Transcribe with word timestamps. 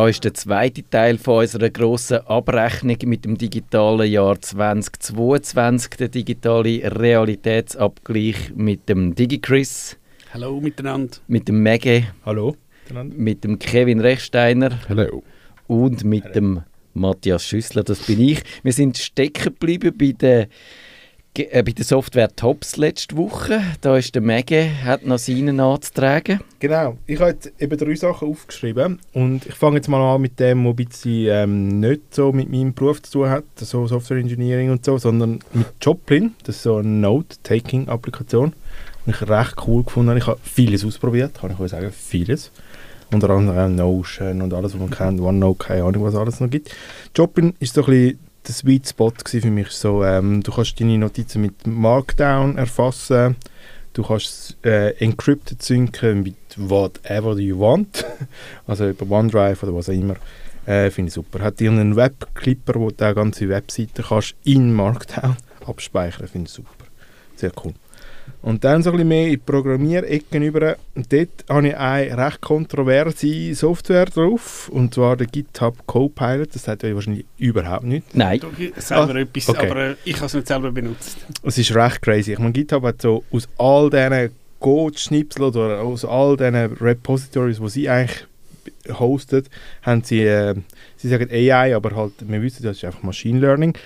Da 0.00 0.08
ist 0.08 0.24
der 0.24 0.32
zweite 0.32 0.82
Teil 0.88 1.18
von 1.18 1.40
unserer 1.40 1.68
grossen 1.68 2.26
Abrechnung 2.26 2.96
mit 3.04 3.26
dem 3.26 3.36
digitalen 3.36 4.10
Jahr 4.10 4.40
2022, 4.40 5.90
der 5.90 6.08
digitale 6.08 6.80
Realitätsabgleich 6.98 8.54
mit 8.54 8.88
dem 8.88 9.14
DigiChris. 9.14 9.98
Hallo 10.32 10.58
miteinander. 10.58 11.18
Mit 11.28 11.48
dem 11.48 11.62
Mege. 11.62 12.06
Hallo. 12.24 12.56
Mit 13.14 13.44
dem 13.44 13.58
Kevin 13.58 14.00
Rechsteiner. 14.00 14.80
Hallo. 14.88 15.22
Und 15.66 16.02
mit 16.02 16.24
Hallo. 16.24 16.32
dem 16.32 16.62
Matthias 16.94 17.44
Schüssler, 17.44 17.82
das 17.82 18.00
bin 18.00 18.22
ich. 18.22 18.42
Wir 18.62 18.72
sind 18.72 18.96
stecken 18.96 19.52
geblieben 19.52 19.94
bei 19.98 20.12
der 20.12 20.48
bei 21.36 21.62
der 21.62 21.84
Software 21.84 22.34
Tops 22.34 22.76
letzte 22.76 23.16
Woche. 23.16 23.62
Da 23.80 23.96
ist 23.96 24.14
der 24.14 24.22
Mege, 24.22 24.68
hat 24.84 25.06
noch 25.06 25.18
seinen 25.18 25.60
anzutragen. 25.60 26.40
Genau, 26.58 26.96
ich 27.06 27.20
habe 27.20 27.36
eben 27.58 27.78
drei 27.78 27.94
Sachen 27.94 28.28
aufgeschrieben 28.28 28.98
und 29.12 29.46
ich 29.46 29.54
fange 29.54 29.76
jetzt 29.76 29.88
mal 29.88 30.14
an 30.14 30.20
mit 30.20 30.40
dem, 30.40 30.64
was 30.64 30.72
ein 30.72 30.76
bisschen 30.76 31.28
ähm, 31.30 31.80
nicht 31.80 32.14
so 32.14 32.32
mit 32.32 32.50
meinem 32.50 32.74
Beruf 32.74 33.02
zu 33.02 33.12
tun 33.12 33.30
hat, 33.30 33.44
so 33.56 33.86
Software 33.86 34.18
Engineering 34.18 34.70
und 34.70 34.84
so, 34.84 34.98
sondern 34.98 35.38
mit 35.52 35.68
Joplin, 35.80 36.34
das 36.44 36.56
ist 36.56 36.62
so 36.64 36.76
eine 36.76 36.88
Note-Taking-Applikation, 36.88 38.52
die 39.06 39.10
ich 39.10 39.28
recht 39.28 39.54
cool 39.66 39.84
gefunden 39.84 40.10
habe. 40.10 40.18
Ich 40.18 40.26
habe 40.26 40.40
vieles 40.42 40.84
ausprobiert, 40.84 41.34
kann 41.40 41.52
ich 41.52 41.60
euch 41.60 41.70
sagen, 41.70 41.92
vieles. 41.92 42.50
Unter 43.12 43.30
anderem 43.30 43.74
Notion 43.74 44.42
und 44.42 44.54
alles, 44.54 44.74
was 44.74 44.80
man 44.80 44.90
kennt, 44.90 45.20
OneNote, 45.20 45.64
keine 45.64 45.84
Ahnung, 45.84 46.04
was 46.04 46.14
alles 46.14 46.38
noch 46.38 46.50
gibt. 46.50 46.74
Joplin 47.16 47.54
ist 47.58 47.74
so 47.74 47.82
ein 47.82 47.86
bisschen 47.86 48.29
der 48.46 48.54
Sweet 48.54 48.88
Spot 48.88 49.12
für 49.24 49.50
mich. 49.50 49.68
So, 49.70 50.04
ähm, 50.04 50.42
du 50.42 50.52
kannst 50.52 50.80
deine 50.80 50.98
Notizen 50.98 51.42
mit 51.42 51.66
Markdown 51.66 52.56
erfassen, 52.56 53.36
du 53.92 54.02
kannst 54.02 54.56
äh, 54.64 54.90
encrypted 54.98 55.62
synken 55.62 56.22
mit 56.22 56.36
whatever 56.56 57.36
you 57.38 57.58
want, 57.58 58.04
also 58.66 58.88
über 58.88 59.10
OneDrive 59.10 59.62
oder 59.62 59.74
was 59.74 59.88
auch 59.88 59.94
immer. 59.94 60.16
Äh, 60.66 60.90
Finde 60.90 61.08
ich 61.08 61.14
super. 61.14 61.40
Hat 61.40 61.58
dir 61.60 61.70
einen 61.70 61.96
Webclipper, 61.96 62.74
wo 62.74 62.90
du 62.90 62.96
die 62.96 63.14
ganze 63.14 63.48
Webseite 63.48 64.02
kannst 64.02 64.34
in 64.44 64.72
Markdown 64.74 65.36
abspeichern, 65.66 66.28
finde 66.28 66.48
ich 66.48 66.52
super. 66.52 66.84
Sehr 67.36 67.52
cool. 67.64 67.74
Und 68.42 68.64
dann 68.64 68.82
so 68.82 68.90
ein 68.90 68.96
bisschen 68.96 69.08
mehr 69.08 69.24
in 69.26 69.30
die 69.32 69.36
Programmierecke 69.36 70.38
über. 70.38 70.76
Und 70.94 71.12
dort 71.12 71.28
habe 71.48 71.68
ich 71.68 71.76
eine 71.76 72.16
recht 72.16 72.40
kontroverse 72.40 73.54
Software 73.54 74.06
drauf, 74.06 74.70
und 74.70 74.94
zwar 74.94 75.16
der 75.16 75.26
GitHub 75.26 75.86
Copilot. 75.86 76.54
Das 76.54 76.64
sagt 76.64 76.84
euch 76.84 76.94
wahrscheinlich 76.94 77.26
überhaupt 77.38 77.84
nicht. 77.84 78.14
Nein. 78.14 78.40
selber 78.76 79.14
ah, 79.14 79.18
etwas, 79.18 79.48
okay. 79.48 79.70
aber 79.70 79.80
äh, 79.90 79.96
ich 80.04 80.16
habe 80.16 80.26
es 80.26 80.34
nicht 80.34 80.48
selber 80.48 80.72
benutzt. 80.72 81.18
Es 81.42 81.58
ist 81.58 81.74
recht 81.74 82.00
crazy. 82.00 82.32
Ich 82.32 82.38
meine, 82.38 82.52
GitHub 82.52 82.82
hat 82.82 83.02
so 83.02 83.24
aus 83.30 83.48
all 83.58 83.90
diesen 83.90 84.30
Code-Schnipseln 84.60 85.44
oder 85.44 85.80
aus 85.80 86.04
all 86.04 86.36
diesen 86.36 86.54
Repositories, 86.54 87.60
die 87.60 87.68
sie 87.68 87.88
eigentlich 87.88 88.26
hostet, 88.88 89.50
haben 89.82 90.02
sie, 90.02 90.22
äh, 90.22 90.54
sie 90.96 91.08
sagen 91.08 91.28
AI, 91.30 91.74
aber 91.74 91.94
halt, 91.96 92.12
wir 92.20 92.42
wissen, 92.42 92.62
das 92.62 92.78
ist 92.78 92.84
einfach 92.84 93.02
Machine 93.02 93.40
Learning, 93.40 93.76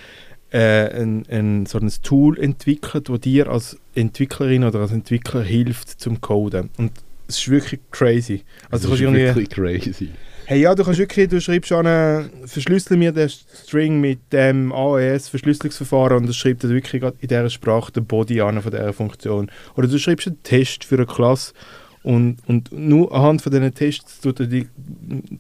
äh, 0.55 1.03
ein, 1.03 1.27
ein, 1.29 1.67
so 1.67 1.79
ein 1.79 1.91
Tool 2.03 2.39
entwickelt, 2.39 3.09
das 3.09 3.21
dir 3.21 3.49
als 3.49 3.77
Entwicklerin 3.95 4.63
oder 4.63 4.81
als 4.81 4.93
Entwickler 4.93 5.43
hilft 5.43 6.01
zum 6.01 6.21
Coden. 6.21 6.71
Und 6.79 6.93
es 7.27 7.39
ist 7.39 7.51
wirklich 7.51 7.81
crazy. 7.91 8.45
Also 8.71 8.89
das 8.89 9.01
ist 9.01 9.13
wirklich 9.13 9.51
crazy. 9.51 10.11
Hey, 10.47 10.61
ja, 10.61 10.75
du 10.75 10.85
kannst 10.85 11.01
wirklich, 11.01 11.29
du 11.29 11.41
schreibst 11.41 11.73
an, 11.73 12.31
verschlüssel 12.45 12.99
mir 12.99 13.11
den 13.11 13.31
String 13.31 14.01
mit 14.01 14.33
dem 14.33 14.73
AES-Verschlüsselungsverfahren 14.73 16.19
und 16.19 16.29
das 16.29 16.37
schreibt 16.37 16.63
er 16.65 16.71
wirklich 16.71 17.03
in 17.03 17.29
dieser 17.29 17.51
Sprache 17.51 17.91
den 17.91 18.05
Body 18.05 18.41
an 18.41 18.61
von 18.61 18.71
dieser 18.71 18.93
Funktion. 18.93 19.51
Oder 19.75 19.89
du 19.89 19.99
schreibst 19.99 20.27
einen 20.29 20.43
Test 20.43 20.85
für 20.85 20.97
eine 20.97 21.07
Klasse 21.07 21.55
und, 22.05 22.37
und 22.47 22.71
nur 22.71 23.15
anhand 23.15 23.41
von 23.41 23.51
diesen 23.51 23.75
Tests 23.75 24.21
tut 24.21 24.39
er 24.39 24.47
die, 24.47 24.69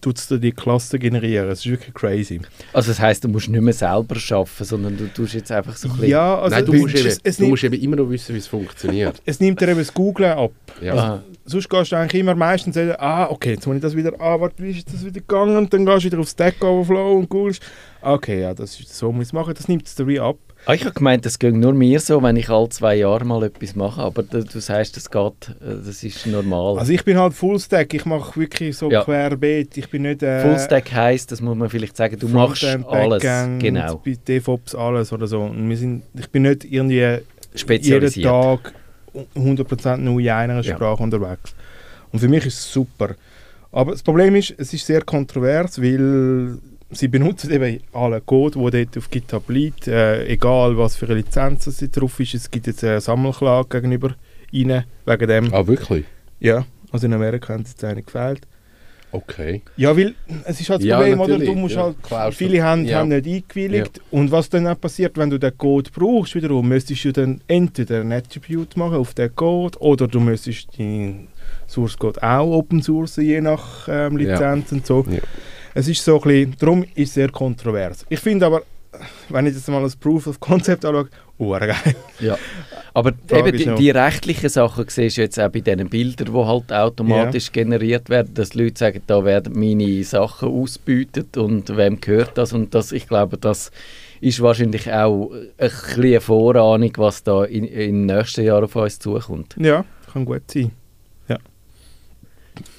tut's 0.01 0.29
dir 0.29 0.39
die 0.39 0.51
Klasse 0.51 0.99
generieren. 0.99 1.51
Es 1.51 1.59
ist 1.59 1.71
wirklich 1.71 1.93
crazy. 1.93 2.41
Also 2.73 2.91
das 2.91 3.01
heisst, 3.01 3.23
du 3.23 3.29
musst 3.29 3.51
nicht 3.51 3.61
mehr 3.61 3.75
selber 3.75 4.17
arbeiten, 4.31 4.65
sondern 4.65 4.97
du 4.97 5.07
tust 5.09 5.35
jetzt 5.35 5.53
einfach 5.53 5.77
so 5.77 5.89
ein 5.89 5.93
bisschen... 5.93 6.09
Ja, 6.09 6.39
also 6.39 6.57
Nein, 6.57 6.65
du 6.65 6.73
musst, 6.73 6.95
eben, 6.97 7.19
es, 7.23 7.37
du 7.37 7.49
musst 7.49 7.65
eben 7.65 7.75
immer 7.75 7.97
noch 7.97 8.09
wissen, 8.09 8.35
wie 8.35 8.39
es 8.39 8.47
funktioniert. 8.47 9.21
Es 9.27 9.41
nimmt 9.41 9.61
dir 9.61 9.69
eben 9.69 9.79
das 9.79 9.93
Googlen 9.93 10.33
ab. 10.33 10.53
Ja. 10.81 10.95
Also, 10.95 11.25
sonst 11.45 11.69
gehst 11.69 11.93
du 11.93 11.97
eigentlich 11.97 12.21
immer 12.23 12.35
meistens 12.35 12.77
sagen, 12.77 12.95
ah, 12.99 13.27
okay, 13.27 13.53
jetzt 13.53 13.67
muss 13.67 13.77
ich 13.77 13.83
das 13.83 13.95
wieder, 13.95 14.19
ah, 14.19 14.41
warte, 14.41 14.63
wie 14.63 14.71
ist 14.71 14.91
das 14.91 15.05
wieder 15.05 15.21
gegangen? 15.21 15.59
Und 15.59 15.71
dann 15.71 15.85
gehst 15.85 16.05
du 16.05 16.07
wieder 16.07 16.19
auf 16.21 16.29
Stack 16.31 16.65
Overflow 16.65 17.19
und 17.19 17.29
googelst. 17.29 17.63
Okay, 18.01 18.41
ja, 18.41 18.55
das 18.55 18.81
ist, 18.81 18.95
so 18.95 19.13
muss 19.13 19.27
ich 19.27 19.33
machen. 19.35 19.53
Das 19.55 19.69
nimmt 19.69 19.87
es 19.87 19.95
dir 19.97 20.07
wie 20.07 20.19
ab. 20.19 20.39
Ah, 20.67 20.73
ich 20.73 20.85
habe 20.85 20.95
gemeint, 20.95 21.27
das 21.27 21.39
ging 21.39 21.61
nur 21.61 21.75
mir 21.75 22.01
so, 22.01 22.23
wenn 22.23 22.37
ich 22.37 22.49
alle 22.49 22.69
zwei 22.71 22.95
Jahre 22.95 23.25
mal 23.27 23.43
etwas 23.43 23.77
mache, 23.77 24.01
aber 24.01 24.23
du, 24.23 24.43
du 24.45 24.61
sagst, 24.61 24.97
das 24.97 25.11
geht, 25.11 25.51
äh, 25.61 25.77
das 25.85 26.03
ist 26.03 26.27
normal. 26.27 26.79
Also 26.79 26.93
ich 26.93 27.05
bin 27.05 27.19
halt 27.19 27.35
Fullstack, 27.35 27.93
ich 27.93 28.07
mache 28.07 28.41
wirklich 28.41 28.77
so 28.77 28.91
ja. 28.91 29.05
querbeet, 29.05 29.77
ich 29.77 29.91
bin 29.91 30.03
nicht... 30.03 30.23
Äh, 30.23 30.41
Fullstack 30.41 30.91
heisst, 30.93 31.33
das 31.33 31.43
muss 31.43 31.55
man 31.57 31.69
vielleicht 31.69 31.97
sagen, 31.97 32.19
du 32.19 32.29
machst 32.29 32.65
alles, 32.65 33.23
genau. 33.59 34.01
Bei 34.05 34.17
DevOps 34.27 34.75
alles 34.75 35.13
oder 35.13 35.27
so. 35.27 35.43
Und 35.43 35.69
wir 35.69 35.77
sind, 35.77 36.03
ich 36.19 36.31
bin 36.31 36.43
nicht 36.43 36.65
irgendwie 36.65 37.19
jeden 37.55 38.23
Tag 38.23 38.73
100% 39.37 39.97
nur 39.99 40.21
in 40.21 40.31
einer 40.31 40.63
Sprache 40.63 40.99
ja. 40.99 41.05
unterwegs. 41.05 41.55
Und 42.11 42.21
für 42.21 42.29
mich 42.29 42.47
ist 42.47 42.59
es 42.59 42.73
super. 42.73 43.17
Aber 43.71 43.93
das 43.93 44.03
Problem 44.03 44.35
ist, 44.37 44.55
es 44.57 44.73
ist 44.73 44.87
sehr 44.87 45.03
kontrovers, 45.03 45.83
weil 45.83 46.59
sie 46.94 47.09
benutzen 47.09 47.50
eben 47.50 47.81
alle 47.93 48.21
Code, 48.21 48.59
der 48.71 48.84
dort 48.84 48.99
auf 48.99 49.10
GitHub 49.10 49.49
liegt, 49.50 49.88
äh, 49.88 50.27
egal 50.27 50.77
was 50.77 50.97
für 50.97 51.06
eine 51.06 51.16
Lizenz 51.16 51.65
sie 51.65 51.91
drauf 51.91 52.19
ist. 52.21 52.34
Es 52.34 52.50
gibt 52.50 52.66
jetzt 52.66 52.84
eine 52.84 53.00
Sammelklage 53.00 53.69
gegenüber 53.69 54.15
ihnen 54.50 54.84
wegen 55.05 55.28
dem. 55.28 55.55
Ah, 55.55 55.66
wirklich? 55.66 56.05
Ja, 56.41 56.65
also 56.93 57.06
in 57.06 57.12
Amerika 57.12 57.55
haben 57.55 57.65
sie 57.65 57.72
jetzt 57.72 57.84
eine 57.84 58.03
gefällt. 58.03 58.43
Okay. 59.15 59.62
Ja, 59.77 59.97
weil 59.97 60.16
es 60.44 60.60
ist 60.60 60.71
halt 60.71 60.81
das 60.81 60.88
ja, 60.88 60.97
Problem, 60.97 61.21
oder? 61.21 61.38
Du 61.38 61.55
musst 61.55 61.77
ja, 61.77 61.94
halt, 62.10 62.34
viele 62.34 62.60
haben, 62.65 62.84
ja. 62.84 62.99
haben 62.99 63.11
nicht 63.11 63.26
eingewilligt. 63.28 64.00
Und 64.11 64.32
was 64.32 64.49
dann 64.49 64.66
auch 64.66 64.81
passiert, 64.81 65.16
wenn 65.16 65.31
du 65.31 65.38
den 65.38 65.56
Code 65.56 65.88
brauchst, 65.94 66.34
wiederum, 66.34 66.69
müsstest 66.69 67.05
du 67.05 67.12
dann 67.12 67.41
entweder 67.47 68.00
ein 68.00 68.11
Attribute 68.11 68.76
machen 68.76 68.97
auf 68.97 69.15
den 69.15 69.32
Code 69.37 69.78
oder 69.78 70.09
du 70.09 70.19
müsstest 70.19 70.76
den 70.76 71.28
Source 71.69 71.97
Code 71.97 72.21
auch 72.25 72.59
open 72.59 72.82
sourcen, 72.82 73.25
je 73.25 73.41
nach 73.41 73.87
ähm, 73.88 74.16
Lizenz 74.16 74.72
und 74.72 74.84
so. 74.84 75.06
Es 75.75 75.89
ist 75.89 76.05
so 76.05 76.17
ein 76.17 76.23
bisschen, 76.23 76.57
darum 76.59 76.85
ist 76.95 77.09
es 77.09 77.15
sehr 77.15 77.31
kontrovers. 77.31 78.07
Ich 78.09 78.21
finde 78.21 78.47
aber, 78.47 78.62
wenn 79.29 79.47
ich 79.47 79.55
das 79.55 79.67
mal 79.67 79.83
als 79.83 79.97
Proof 79.97 80.29
of 80.29 80.39
Concept 80.39 80.85
anschaue, 80.85 81.09
oh, 81.39 81.51
geil. 81.51 81.75
Ja. 82.21 82.39
Aber 82.95 83.12
eben 83.29 83.57
die, 83.57 83.75
die, 83.75 83.91
rechtlichen 83.91 84.49
Sachen 84.49 84.85
siehst 84.87 85.17
du 85.17 85.23
jetzt 85.23 85.41
auch 85.41 85.49
bei 85.49 85.61
diesen 85.61 85.89
Bildern, 85.89 86.33
die 86.33 86.47
halt 86.47 86.73
automatisch 86.73 87.47
yeah. 87.47 87.65
generiert 87.65 88.09
werden, 88.09 88.35
dass 88.35 88.55
Leute 88.55 88.79
sagen, 88.79 89.03
da 89.09 89.25
werden 89.25 89.59
meine 89.59 90.05
Sachen 90.05 90.49
ausbeutet 90.49 91.37
und 91.37 91.77
wem 91.77 92.01
gehört 92.01 92.39
das 92.39 92.53
und 92.53 92.73
das, 92.73 92.93
ich 92.93 93.09
glaube, 93.09 93.37
das 93.37 93.73
ist 94.21 94.41
wahrscheinlich 94.41 94.93
auch 94.93 95.33
ein 95.59 95.71
eine 95.97 96.21
Vorahnung, 96.21 96.93
was 96.99 97.25
da 97.25 97.45
in, 97.45 97.65
in 97.65 98.06
den 98.06 98.17
nächsten 98.17 98.45
Jahren 98.45 98.65
auf 98.65 98.77
uns 98.77 99.01
zukommt. 99.01 99.56
Ja, 99.59 99.85
kann 100.12 100.25
gut 100.25 100.49
sein 100.53 100.71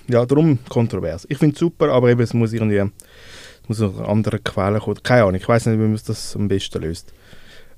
ja, 0.07 0.25
darum 0.25 0.59
kontrovers. 0.69 1.25
Ich 1.29 1.37
finde 1.37 1.53
es 1.53 1.59
super, 1.59 1.89
aber 1.89 2.09
eben, 2.09 2.21
es 2.21 2.33
muss 2.33 2.53
irgendwie 2.53 2.77
es 2.77 3.69
muss 3.69 3.81
aus 3.81 3.99
anderen 3.99 4.43
Quellen 4.43 4.79
kommen. 4.79 5.01
Keine 5.01 5.23
Ahnung, 5.23 5.35
ich 5.35 5.47
weiß 5.47 5.65
nicht, 5.65 5.79
wie 5.79 5.83
man 5.83 5.99
das 6.05 6.35
am 6.35 6.47
besten 6.47 6.81
löst. 6.81 7.13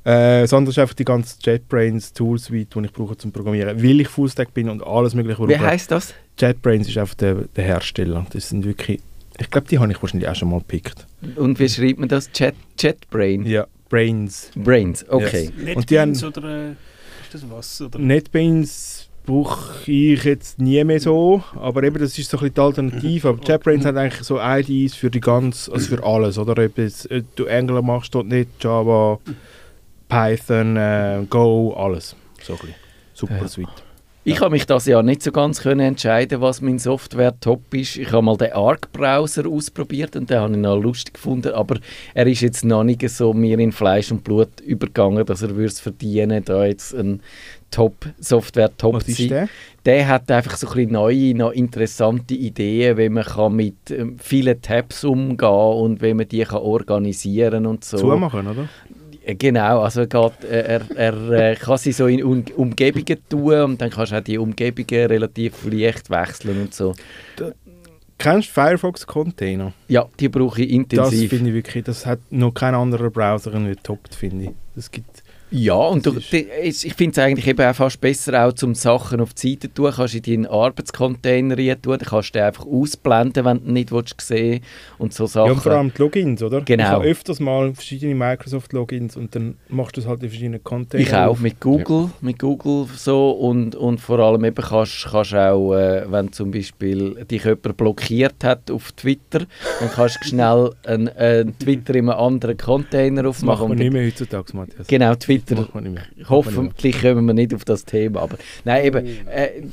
Äh, 0.03 0.41
das 0.41 0.53
andere 0.53 0.71
ist 0.71 0.79
einfach 0.79 0.95
die 0.95 1.05
ganze 1.05 1.35
JetBrains 1.41 2.13
Tool 2.13 2.39
Suite, 2.39 2.73
die 2.73 2.85
ich 2.85 2.93
brauche 2.93 3.17
zum 3.17 3.31
Programmieren, 3.31 3.81
weil 3.81 4.01
ich 4.01 4.07
Fullstack 4.07 4.53
bin 4.53 4.69
und 4.69 4.81
alles 4.85 5.13
mögliche. 5.13 5.47
Wie 5.47 5.57
heißt 5.57 5.91
das? 5.91 6.13
JetBrains 6.39 6.87
ist 6.87 6.97
einfach 6.97 7.15
der, 7.15 7.35
der 7.55 7.63
Hersteller. 7.63 8.25
Das 8.31 8.49
sind 8.49 8.63
wirklich, 8.65 9.01
ich 9.37 9.49
glaube, 9.49 9.67
die 9.67 9.79
habe 9.79 9.91
ich 9.91 10.01
wahrscheinlich 10.01 10.29
auch 10.29 10.35
schon 10.35 10.49
mal 10.49 10.59
gepickt. 10.59 11.05
Und 11.35 11.59
wie 11.59 11.67
schreibt 11.67 11.99
man 11.99 12.09
das? 12.09 12.29
Jet, 12.33 12.55
JetBrain? 12.79 13.45
Ja, 13.45 13.67
Brains. 13.89 14.51
Brains, 14.55 15.05
okay. 15.09 15.51
Yes. 15.57 15.75
NetBeans 15.75 16.23
oder 16.23 16.69
äh, 16.69 16.71
ist 16.71 17.33
das 17.33 17.49
was? 17.49 17.81
Oder? 17.81 17.99
NetBeans 17.99 19.06
brauche 19.27 19.91
ich 19.91 20.23
jetzt 20.23 20.59
nie 20.59 20.83
mehr 20.83 20.99
so, 20.99 21.43
aber 21.55 21.83
eben 21.83 21.99
das 21.99 22.17
ist 22.17 22.31
so 22.31 22.37
ein 22.37 22.39
bisschen 22.39 22.53
die 22.55 22.61
Alternative. 22.61 23.29
Aber 23.29 23.43
JetBrains 23.43 23.85
hat 23.85 23.97
eigentlich 23.97 24.23
so 24.23 24.39
IDs 24.41 24.95
für 24.95 25.11
die 25.11 25.19
ganz, 25.19 25.69
also 25.69 25.95
für 25.95 26.03
alles, 26.03 26.39
oder? 26.39 26.53
Ob 26.53 26.77
äh, 26.79 26.89
du 27.35 27.47
Angular 27.47 27.83
machst, 27.83 28.15
nicht 28.15 28.49
Java, 28.59 29.19
Python, 30.09 30.77
äh, 30.77 31.23
Go, 31.29 31.73
alles. 31.77 32.15
So 32.41 32.53
ein 32.53 32.59
bisschen. 32.59 32.75
Super 33.13 33.37
ja. 33.41 33.47
Suite. 33.47 33.86
Ich 34.29 34.41
habe 34.41 34.51
mich 34.51 34.65
das 34.65 34.85
Jahr 34.87 35.03
nicht 35.03 35.23
so 35.23 35.31
ganz 35.31 35.61
können 35.61 35.79
entscheiden, 35.79 36.41
was 36.41 36.59
mein 36.59 36.79
Software-Top 36.79 37.73
ist. 37.73 37.95
Ich 37.95 38.11
habe 38.11 38.23
mal 38.23 38.35
den 38.35 38.51
Arc-Browser 38.51 39.47
ausprobiert 39.47 40.17
und 40.17 40.29
den 40.29 40.39
habe 40.39 40.51
ich 40.51 40.59
noch 40.59 40.75
lustig 40.75 41.13
gefunden, 41.13 41.53
aber 41.53 41.77
er 42.13 42.27
ist 42.27 42.41
jetzt 42.41 42.65
noch 42.65 42.83
nicht 42.83 43.09
so 43.09 43.33
mir 43.33 43.57
in 43.57 43.71
Fleisch 43.71 44.11
und 44.11 44.25
Blut 44.25 44.59
übergegangen, 44.59 45.25
dass 45.25 45.43
er 45.43 45.57
es 45.59 45.79
verdienen 45.79 46.43
da 46.43 46.65
jetzt 46.65 46.93
ein 46.93 47.21
top 47.71 48.05
Was 48.95 49.07
ist 49.07 49.31
der? 49.31 49.47
Der 49.85 50.07
hat 50.09 50.29
einfach 50.29 50.57
so 50.57 50.67
ein 50.67 50.73
bisschen 50.73 50.91
neue, 50.91 51.33
noch 51.33 51.51
interessante 51.51 52.33
Ideen, 52.33 52.97
wie 52.97 53.07
man 53.07 53.23
kann 53.23 53.55
mit 53.55 53.91
ähm, 53.91 54.17
vielen 54.19 54.61
Tabs 54.61 55.05
umgehen 55.05 55.47
und 55.47 56.01
wie 56.01 56.13
man 56.13 56.27
die 56.27 56.43
kann 56.43 56.57
organisieren 56.57 57.65
und 57.65 57.85
so. 57.85 57.97
Zumachen, 57.97 58.45
oder? 58.45 58.67
Äh, 59.27 59.35
genau, 59.35 59.81
also 59.81 60.01
er, 60.01 60.07
geht, 60.07 60.43
äh, 60.49 60.79
er, 60.79 60.81
er 60.95 61.31
äh, 61.31 61.55
kann 61.55 61.77
sie 61.77 61.91
so 61.91 62.07
in 62.07 62.23
um 62.23 62.45
Umgebungen 62.55 63.17
tun 63.29 63.61
und 63.61 63.81
dann 63.81 63.89
kannst 63.89 64.13
du 64.13 64.17
auch 64.17 64.23
die 64.23 64.37
Umgebungen 64.37 65.05
relativ 65.07 65.65
leicht 65.65 66.09
wechseln 66.09 66.61
und 66.61 66.73
so. 66.73 66.93
Kennst 68.17 68.49
du 68.49 68.53
Firefox-Container? 68.53 69.73
Ja, 69.89 70.05
die 70.19 70.29
brauche 70.29 70.61
ich 70.61 70.71
intensiv. 70.71 71.29
Das 71.29 71.29
finde 71.29 71.49
ich 71.49 71.55
wirklich, 71.55 71.83
das 71.83 72.05
hat 72.05 72.19
noch 72.31 72.53
kein 72.53 72.73
anderer 72.73 73.11
Browser 73.11 73.53
irgendwie 73.53 73.75
toppt, 73.75 74.15
finde 74.15 74.45
ich. 74.45 74.51
Das 74.75 74.89
gibt 74.89 75.23
ja, 75.49 75.75
und 75.75 76.05
du, 76.05 76.17
ich 76.17 76.93
finde 76.95 77.11
es 77.11 77.19
eigentlich 77.19 77.47
eben 77.47 77.65
auch 77.65 77.73
fast 77.75 78.01
besser, 78.01 78.45
auch 78.45 78.51
zum 78.51 78.75
Sachen 78.75 79.21
auf 79.21 79.33
die 79.33 79.51
Seite 79.51 79.69
zu 79.69 79.75
tun. 79.75 79.93
Kannst 79.95 80.13
du 80.13 80.17
in 80.17 80.23
deinen 80.23 80.45
Arbeitscontainer 80.47 81.57
rein 81.57 81.81
tun, 81.81 81.97
dann 81.97 82.07
kannst 82.07 82.29
du 82.29 82.39
den 82.39 82.43
einfach 82.43 82.65
ausblenden, 82.65 83.45
wenn 83.45 83.63
du 83.63 83.71
nicht 83.71 83.91
willst, 83.93 84.19
sehen 84.19 84.61
und 84.97 85.13
so 85.13 85.25
Sachen. 85.25 85.47
Ja, 85.47 85.53
und 85.53 85.61
vor 85.61 85.71
allem 85.71 85.93
die 85.95 86.01
Logins, 86.01 86.43
oder? 86.43 86.61
Genau. 86.61 86.83
Ich 86.83 86.89
habe 86.89 87.05
öfters 87.05 87.39
mal 87.39 87.73
verschiedene 87.73 88.13
Microsoft-Logins 88.15 89.15
und 89.15 89.35
dann 89.35 89.55
machst 89.69 89.95
du 89.95 90.01
es 90.01 90.07
halt 90.07 90.21
in 90.21 90.29
verschiedenen 90.29 90.63
Containern. 90.63 91.07
Ich 91.07 91.13
auch, 91.13 91.39
mit 91.39 91.61
Google, 91.61 92.03
ja. 92.03 92.11
mit 92.19 92.39
Google 92.39 92.87
so 92.95 93.31
und, 93.31 93.73
und 93.75 94.01
vor 94.01 94.19
allem 94.19 94.43
eben 94.43 94.55
kannst 94.55 95.05
du 95.05 95.37
auch, 95.37 95.73
äh, 95.75 96.11
wenn 96.11 96.33
zum 96.33 96.51
Beispiel 96.51 97.25
dich 97.25 97.45
jemand 97.45 97.77
blockiert 97.77 98.43
hat 98.43 98.69
auf 98.69 98.91
Twitter, 98.91 99.45
dann 99.79 99.89
kannst 99.93 100.19
du 100.21 100.27
schnell 100.27 100.71
einen, 100.85 101.07
äh, 101.07 101.45
Twitter 101.57 101.95
in 101.95 102.09
einem 102.09 102.19
anderen 102.19 102.57
Container 102.57 103.29
aufmachen. 103.29 103.47
Das 103.47 103.59
machen 103.59 103.69
wir 103.69 103.75
nicht 103.77 103.93
mehr 103.93 104.07
heutzutage, 104.07 104.57
Matthias. 104.57 104.87
Genau, 104.87 105.15
Twitter 105.15 105.36
Twitter. 105.45 105.67
Hoffentlich 106.29 107.01
kommen 107.01 107.25
wir 107.25 107.33
nicht 107.33 107.53
auf 107.53 107.65
das 107.65 107.85
Thema. 107.85 108.21
Aber 108.21 108.37
nein, 108.65 108.85
eben. 108.85 109.05
Äh, 109.27 109.63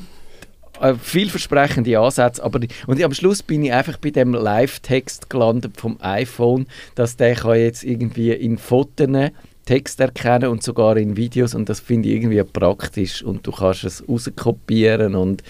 äh, 0.81 0.94
vielversprechende 0.94 1.96
Ansätze, 2.00 2.43
aber 2.43 2.58
und 2.88 3.00
am 3.00 3.14
Schluss 3.14 3.44
bin 3.44 3.62
ich 3.62 3.72
einfach 3.72 3.96
bei 3.96 4.11
dem 4.11 4.34
Live-Text 4.34 5.31
gelandet 5.31 5.76
vom 5.76 5.99
iPhone, 6.00 6.66
dass 6.96 7.16
der 7.16 7.37
kann 7.37 7.61
jetzt 7.61 7.84
irgendwie 7.84 8.32
in 8.32 8.58
Fotos 8.58 9.31
Text 9.64 10.00
erkennen 10.00 10.50
und 10.50 10.62
sogar 10.62 10.96
in 10.96 11.16
Videos 11.16 11.55
und 11.55 11.69
das 11.69 11.81
finde 11.81 12.08
ich 12.08 12.17
irgendwie 12.17 12.43
praktisch 12.43 13.22
und 13.22 13.46
du 13.46 13.52
kannst 13.52 13.84
es 13.84 14.06
rauskopieren 14.06 15.14
und 15.14 15.43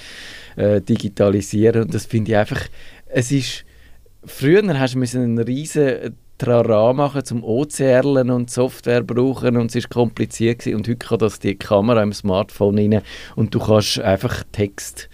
äh, 0.57 0.81
digitalisieren 0.81 1.83
und 1.83 1.95
das 1.95 2.07
finde 2.07 2.33
ich 2.33 2.37
einfach, 2.37 2.61
es 3.07 3.33
ist, 3.33 3.65
früher 4.25 4.63
hast 4.79 4.95
du 4.95 5.01
einen 5.01 5.39
riesen 5.39 6.17
Trara 6.39 6.93
machen 6.93 7.25
zum 7.25 7.45
OCRlen 7.45 8.31
und 8.31 8.51
Software 8.51 9.03
brauchen 9.03 9.57
und 9.57 9.75
es 9.75 9.85
war 9.85 9.91
kompliziert 9.91 10.61
gewesen. 10.61 10.77
und 10.77 10.89
heute 10.89 11.07
kann 11.07 11.19
das 11.19 11.39
die 11.39 11.55
Kamera 11.55 12.03
im 12.03 12.13
Smartphone 12.13 12.79
rein 12.79 13.03
und 13.37 13.55
du 13.55 13.61
kannst 13.61 14.01
einfach 14.01 14.43
Text 14.53 15.09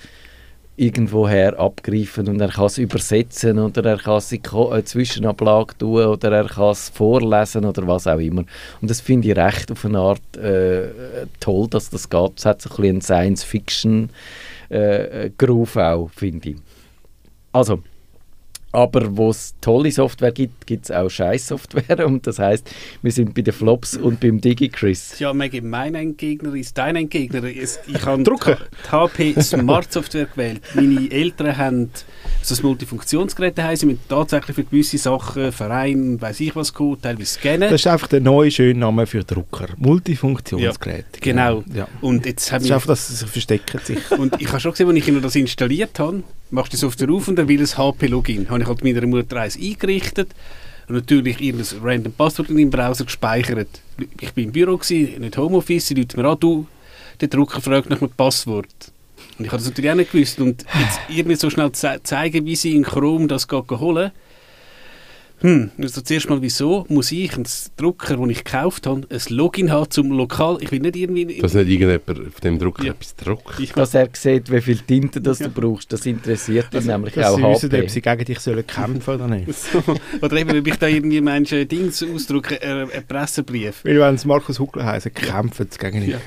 irgendwoher 0.81 1.61
abgreifen 1.61 2.27
und 2.29 2.41
er 2.41 2.49
kann 2.49 2.65
es 2.65 2.79
übersetzen 2.79 3.59
oder 3.59 3.85
er 3.85 3.99
kann 3.99 4.17
es 4.17 4.33
in 4.33 4.41
äh, 4.43 4.83
Zwischenablage 4.83 5.77
tun 5.77 6.07
oder 6.07 6.33
er 6.33 6.47
kann 6.47 6.71
es 6.71 6.89
vorlesen 6.89 7.67
oder 7.67 7.87
was 7.87 8.07
auch 8.07 8.19
immer. 8.19 8.45
Und 8.81 8.91
das 8.91 9.03
finde 9.03 9.29
ich 9.29 9.37
recht 9.37 9.71
auf 9.71 9.85
eine 9.85 9.99
Art 9.99 10.39
äh, 10.39 11.27
toll, 11.39 11.69
dass 11.69 11.91
das 11.91 12.09
geht. 12.09 12.39
Es 12.39 12.47
hat 12.47 12.63
so 12.63 12.71
ein 12.71 12.77
bisschen 12.77 13.03
Science-Fiction-Groove 13.03 15.77
äh, 15.77 15.83
auch, 15.83 16.09
finde 16.17 16.49
ich. 16.49 16.57
Also, 17.53 17.83
aber 18.73 19.17
wo 19.17 19.31
es 19.31 19.55
tolle 19.61 19.91
Software 19.91 20.33
gibt, 20.33 20.67
gibt 20.67 20.85
es 20.85 20.91
auch 20.91 21.09
Scheiß-Software. 21.09 22.07
Und 22.07 22.27
das 22.27 22.39
heißt, 22.39 22.71
wir 23.03 23.11
sind 23.13 23.35
bei 23.35 23.43
den 23.43 23.53
Flops 23.53 23.97
und 23.97 24.21
beim 24.21 24.41
DigiChris. 24.41 25.19
Ja, 25.19 25.33
Maggie, 25.33 25.61
mein 25.61 25.95
Endgegner 25.95 26.55
ist 26.55 26.79
dein 26.79 26.97
Endgegner. 26.97 27.43
Ich 27.45 27.79
habe 28.05 28.23
die 28.23 28.91
HP 28.91 29.41
Smart 29.43 29.93
Software 29.93 30.27
gewählt. 30.27 30.61
Meine 30.75 31.11
Eltern 31.11 31.57
haben 31.57 31.91
so 32.43 32.55
ein 32.55 32.63
Multifunktionsgerät 32.63 33.59
daheim, 33.59 33.77
sie 33.77 33.87
müssen 33.87 34.01
tatsächlich 34.09 34.55
für 34.55 34.65
gewisse 34.65 34.99
Sachen, 34.99 35.53
Verein, 35.53 36.21
weiß 36.21 36.41
ich 36.41 36.57
was, 36.57 36.73
cool, 36.79 36.97
teilweise 37.01 37.35
scannen. 37.35 37.71
Das 37.71 37.81
ist 37.81 37.87
einfach 37.87 38.09
der 38.09 38.21
neue 38.21 38.51
schöne 38.51 38.79
Name 38.79 39.07
für 39.07 39.25
Drucker. 39.25 39.69
Multifunktionsgerät. 39.77 41.07
Ja, 41.15 41.21
genau. 41.21 41.65
Ja. 41.75 41.89
Und 42.01 42.27
jetzt 42.27 42.51
haben 42.53 42.61
das 42.61 42.67
ist 42.67 42.73
einfach, 42.73 42.87
dass 42.89 43.09
sie 43.09 43.27
verstecken 43.27 43.81
sich. 43.85 44.11
Und 44.13 44.41
ich 44.41 44.49
habe 44.49 44.61
schon 44.61 44.73
gesehen, 44.73 44.89
als 44.89 45.09
ich 45.09 45.21
das 45.21 45.37
installiert 45.37 45.99
habe, 45.99 46.23
machst 46.51 46.73
du 46.73 46.77
die 46.77 46.81
Software 46.81 47.11
auf 47.11 47.29
und 47.29 47.37
dann 47.37 47.49
will 47.49 47.61
ein 47.61 47.67
HP-Login. 47.67 48.49
Habe 48.51 48.61
ich 48.61 48.69
halt 48.69 48.85
meiner 48.85 49.07
Mutter 49.07 49.37
eins 49.37 49.57
eingerichtet 49.57 50.31
und 50.89 50.95
natürlich 50.95 51.41
ihr 51.41 51.55
random 51.83 52.13
Passwort 52.13 52.49
in 52.49 52.57
meinem 52.57 52.71
Browser 52.71 53.05
gespeichert. 53.05 53.81
Ich 54.21 54.33
bin 54.33 54.47
im 54.47 54.53
Büro, 54.53 54.77
gewesen, 54.77 55.21
nicht 55.21 55.37
Homeoffice, 55.37 55.89
sie 55.89 55.95
rufen 55.95 56.21
mir 56.21 56.29
an, 56.29 56.41
du, 56.41 56.67
der 57.21 57.29
Drucker 57.29 57.61
fragt 57.61 57.91
nach 57.91 57.99
dem 57.99 58.11
Passwort. 58.11 58.93
Und 59.39 59.45
ich 59.45 59.53
habe 59.53 59.59
das 59.63 59.69
natürlich 59.69 59.91
auch 59.91 59.97
nicht 59.97 60.13
gewusst. 60.13 60.41
Und 60.41 60.65
jetzt 60.79 61.01
irgendwie 61.09 61.37
so 61.37 61.51
schnell 61.51 61.73
ze 61.73 62.01
zeigen, 62.03 62.45
wie 62.47 62.57
sie 62.57 62.75
in 62.75 62.85
Chrome 62.85 63.27
das 63.27 63.47
holen 63.51 64.11
hm, 65.41 65.71
also 65.81 66.03
zuerst 66.03 66.29
mal, 66.29 66.43
wieso 66.43 66.85
muss 66.89 67.11
ich 67.13 67.35
einen 67.35 67.47
Drucker, 67.77 68.17
den 68.17 68.29
ich 68.31 68.45
gekauft 68.45 68.87
habe, 68.87 69.07
ein 69.09 69.21
Login 69.29 69.71
haben 69.71 69.91
zum 69.91 70.11
Lokal? 70.11 70.59
Ich 70.61 70.71
will 70.71 70.81
nicht 70.81 70.97
irgendwie... 70.97 71.41
Dass 71.41 71.55
nicht 71.55 71.69
irgendjemand 71.69 72.29
auf 72.29 72.41
dem 72.41 72.59
Drucker 72.59 72.85
ja. 72.85 72.93
etwas 72.93 73.17
druckt. 73.17 73.59
Ich 73.59 73.73
Dass 73.73 73.95
er 73.95 74.09
sieht, 74.13 74.51
wie 74.53 74.61
viel 74.61 74.79
Tinte 74.79 75.21
das 75.21 75.39
ja. 75.39 75.49
du 75.49 75.61
brauchst, 75.61 75.93
das 75.93 76.05
interessiert 76.05 76.67
ihn 76.73 76.77
also, 76.77 76.91
nämlich 76.91 77.19
auch 77.19 77.37
sie 77.37 77.43
wissen, 77.43 77.83
ob 77.83 77.91
sie 77.91 78.03
gegen 78.03 78.25
dich 78.25 78.41
sollen 78.41 78.67
kämpfen 78.67 79.15
oder 79.15 79.29
nicht. 79.29 79.53
so. 79.55 79.83
Oder 80.21 80.37
eben, 80.37 80.59
ob 80.59 80.67
ich 80.67 80.77
da 80.77 80.87
irgendwie 80.87 81.21
Menschen 81.21 81.67
Dings 81.67 82.03
ausdrucke, 82.03 82.61
einen 82.61 82.91
äh, 82.91 83.01
Pressebrief. 83.01 83.85
Weil 83.85 83.99
wenn 83.99 84.17
es 84.17 84.27
Markus 84.27 84.59
Huckler 84.59 84.85
heisst, 84.85 85.15
kämpfen 85.15 85.69
sie 85.71 85.79
gegen 85.79 86.01
dich. 86.01 86.11
Ja. 86.11 86.19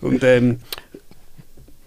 Und 0.00 0.24
ähm, 0.24 0.58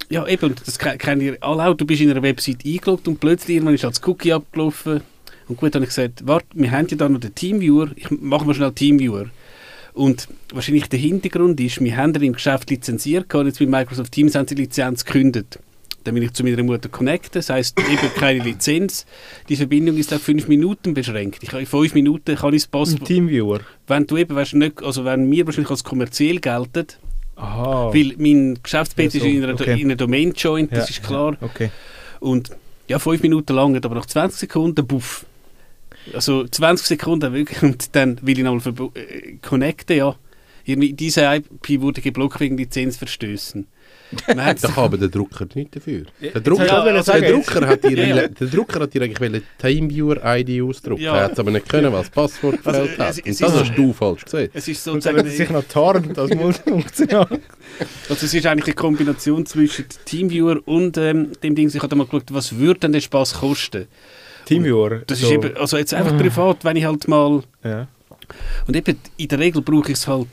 ja, 0.09 0.25
eben, 0.25 0.55
das 0.65 0.79
kennen 0.79 1.21
ihr 1.21 1.37
alle 1.41 1.65
auch. 1.67 1.73
Du 1.73 1.85
bist 1.85 2.01
in 2.01 2.09
einer 2.09 2.23
Website 2.23 2.65
eingeloggt 2.65 3.07
und 3.07 3.19
plötzlich 3.19 3.57
irgendwann 3.57 3.75
ist 3.75 3.83
das 3.83 4.01
Cookie 4.05 4.31
abgelaufen. 4.31 5.01
Und 5.47 5.57
gut, 5.57 5.73
dann 5.73 5.81
habe 5.81 5.89
ich 5.89 5.95
gesagt, 5.95 6.27
warte, 6.27 6.47
wir 6.53 6.71
haben 6.71 6.87
ja 6.89 6.97
da 6.97 7.07
noch 7.09 7.19
den 7.19 7.33
Teamviewer, 7.33 7.89
ich 7.95 8.09
mache 8.11 8.45
mal 8.45 8.53
schnell 8.53 8.71
Teamviewer. 8.71 9.27
Und 9.93 10.27
wahrscheinlich 10.53 10.87
der 10.89 10.99
Hintergrund 10.99 11.59
ist, 11.59 11.81
wir 11.81 11.97
haben 11.97 12.13
im 12.13 12.33
Geschäft 12.33 12.69
lizenziert 12.69 13.33
und 13.33 13.47
jetzt 13.47 13.59
mit 13.59 13.69
Microsoft 13.69 14.11
Teams 14.11 14.35
haben 14.35 14.47
sie 14.47 14.55
die 14.55 14.63
Lizenz 14.63 15.05
gekündigt. 15.05 15.59
Dann 16.03 16.13
bin 16.13 16.23
ich 16.23 16.33
zu 16.33 16.43
meiner 16.43 16.63
Mutter 16.63 16.87
connecten, 16.87 17.31
das 17.33 17.49
heisst, 17.49 17.79
eben 17.79 18.13
keine 18.15 18.43
Lizenz. 18.43 19.05
Die 19.49 19.55
Verbindung 19.55 19.97
ist 19.97 20.13
auf 20.13 20.21
fünf 20.21 20.47
Minuten 20.47 20.93
beschränkt. 20.93 21.43
Ich 21.43 21.51
in 21.51 21.65
fünf 21.65 21.93
Minuten 21.95 22.35
kann 22.35 22.53
ich 22.53 22.61
das 22.61 22.67
Passwort... 22.67 23.05
Teamviewer? 23.05 23.61
Wenn 23.87 24.05
du 24.05 24.17
eben, 24.17 24.35
weißt, 24.35 24.53
nicht, 24.53 24.83
also 24.83 25.03
wenn 25.03 25.29
wir 25.29 25.45
wahrscheinlich 25.45 25.71
als 25.71 25.83
kommerziell 25.83 26.39
gelten, 26.39 26.87
Aha. 27.37 27.93
Weil 27.93 28.15
mein 28.17 28.57
Geschäftsplatz 28.61 29.13
ja, 29.13 29.19
so. 29.19 29.27
ist 29.27 29.33
in 29.33 29.43
einer, 29.43 29.53
okay. 29.53 29.79
in 29.79 29.87
einer 29.87 29.95
Domain-Joint, 29.95 30.71
das 30.71 30.89
ja, 30.89 30.95
ist 30.95 31.03
klar. 31.03 31.37
Okay. 31.39 31.69
Und 32.19 32.49
ja, 32.87 32.97
fünf 32.97 33.21
Minuten 33.21 33.53
lang, 33.53 33.75
aber 33.75 33.95
nach 33.95 34.07
20 34.07 34.39
Sekunden, 34.39 34.87
buff. 34.87 35.25
Also 36.13 36.47
20 36.47 36.87
Sekunden 36.87 37.33
wirklich 37.33 37.61
und 37.63 37.95
dann 37.95 38.19
will 38.21 38.37
ich 38.37 38.43
nochmal 38.43 38.91
äh, 38.95 39.37
connecten, 39.41 39.97
ja. 39.97 40.15
Irgendwie, 40.65 40.93
diese 40.93 41.21
IP 41.23 41.81
wurde 41.81 42.01
geblockt 42.01 42.39
wegen 42.41 42.57
Lizenzverstößen. 42.57 43.67
da 44.27 44.53
kann 44.53 44.73
aber 44.75 44.97
der 44.97 45.09
Drucker 45.09 45.47
nicht 45.53 45.75
dafür. 45.75 46.05
Der 46.21 46.39
Drucker, 46.41 46.65
ja, 46.65 46.81
also 46.81 47.11
der 47.11 47.31
Drucker 47.31 47.67
hat 47.67 47.83
dir, 47.83 48.07
ja. 48.07 48.27
der 48.27 48.47
Drucker 48.47 48.81
hat 48.81 48.93
dir 48.93 49.01
eigentlich 49.01 49.43
TeamViewer-ID 49.59 50.61
ausdrucken. 50.61 51.01
Ja. 51.01 51.17
Er 51.17 51.23
hat 51.25 51.39
aber 51.39 51.51
nicht 51.51 51.67
können, 51.67 51.91
was 51.91 52.07
das 52.07 52.09
Passwort 52.11 52.59
also, 52.63 52.81
gefällt 52.81 52.99
hat. 52.99 53.25
Und 53.25 53.41
das 53.41 53.53
hast 53.53 53.77
du 53.77 53.93
falsch 53.93 54.25
gesehen. 54.25 54.49
Es 54.53 54.67
ist 54.67 54.83
sozusagen... 54.83 55.19
Und 55.19 55.29
sich 55.29 55.49
noch 55.49 55.63
tarnt, 55.63 56.17
das 56.17 56.29
muss 56.35 56.57
funktionieren. 56.57 57.39
Also 58.09 58.25
es 58.25 58.33
ist 58.33 58.45
eigentlich 58.45 58.67
eine 58.67 58.75
Kombination 58.75 59.45
zwischen 59.45 59.85
TeamViewer 60.05 60.61
und 60.65 60.97
ähm, 60.97 61.31
dem 61.43 61.55
Ding, 61.55 61.67
ich 61.67 61.81
habe 61.81 61.95
mal 61.95 62.05
geschaut, 62.05 62.25
was 62.29 62.57
würde 62.57 62.81
denn 62.81 62.93
der 62.93 63.01
Spaß 63.01 63.35
kosten? 63.35 63.87
TeamViewer? 64.47 65.01
Das 65.07 65.19
so. 65.19 65.27
ist 65.27 65.33
eben, 65.33 65.57
also 65.57 65.77
jetzt 65.77 65.93
einfach 65.93 66.17
privat, 66.17 66.63
wenn 66.63 66.77
ich 66.77 66.85
halt 66.85 67.07
mal... 67.07 67.43
Ja. 67.63 67.87
Und 68.67 68.75
eben, 68.75 68.99
in 69.17 69.27
der 69.27 69.39
Regel 69.39 69.61
brauche 69.61 69.91
ich 69.91 69.97
es 69.97 70.07
halt 70.07 70.27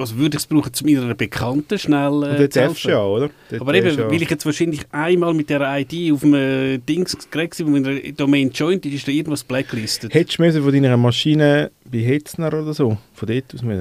also 0.00 0.16
würde 0.16 0.36
ich 0.36 0.42
es 0.42 0.46
brauchen, 0.46 0.72
zu 0.72 0.84
meiner 0.84 1.14
Bekannten 1.14 1.78
schnell 1.78 2.22
äh, 2.22 2.48
zu 2.48 2.60
helfen. 2.60 2.90
Ja, 2.90 3.04
oder? 3.04 3.30
Dort 3.50 3.60
Aber 3.60 3.74
eben, 3.74 3.96
weil 3.98 4.22
ich 4.22 4.30
jetzt 4.30 4.46
wahrscheinlich 4.46 4.80
einmal 4.90 5.34
mit 5.34 5.50
der 5.50 5.60
ID 5.60 6.12
auf 6.12 6.24
einem 6.24 6.84
Dings 6.86 7.16
gekriegt 7.16 7.60
wo 7.64 7.76
in 7.76 7.84
der 7.84 8.12
Domain 8.12 8.50
joint 8.50 8.86
ist, 8.86 8.94
ist 8.94 9.08
da 9.08 9.12
irgendwas 9.12 9.44
blacklisted. 9.44 10.12
Hättest 10.12 10.38
du 10.38 10.62
von 10.62 10.72
deiner 10.72 10.96
Maschine 10.96 11.70
bei 11.84 11.98
Hetzner 11.98 12.48
oder 12.48 12.72
so, 12.72 12.96
von 13.12 13.28
dort 13.28 13.54
aus 13.54 13.62
mit? 13.62 13.80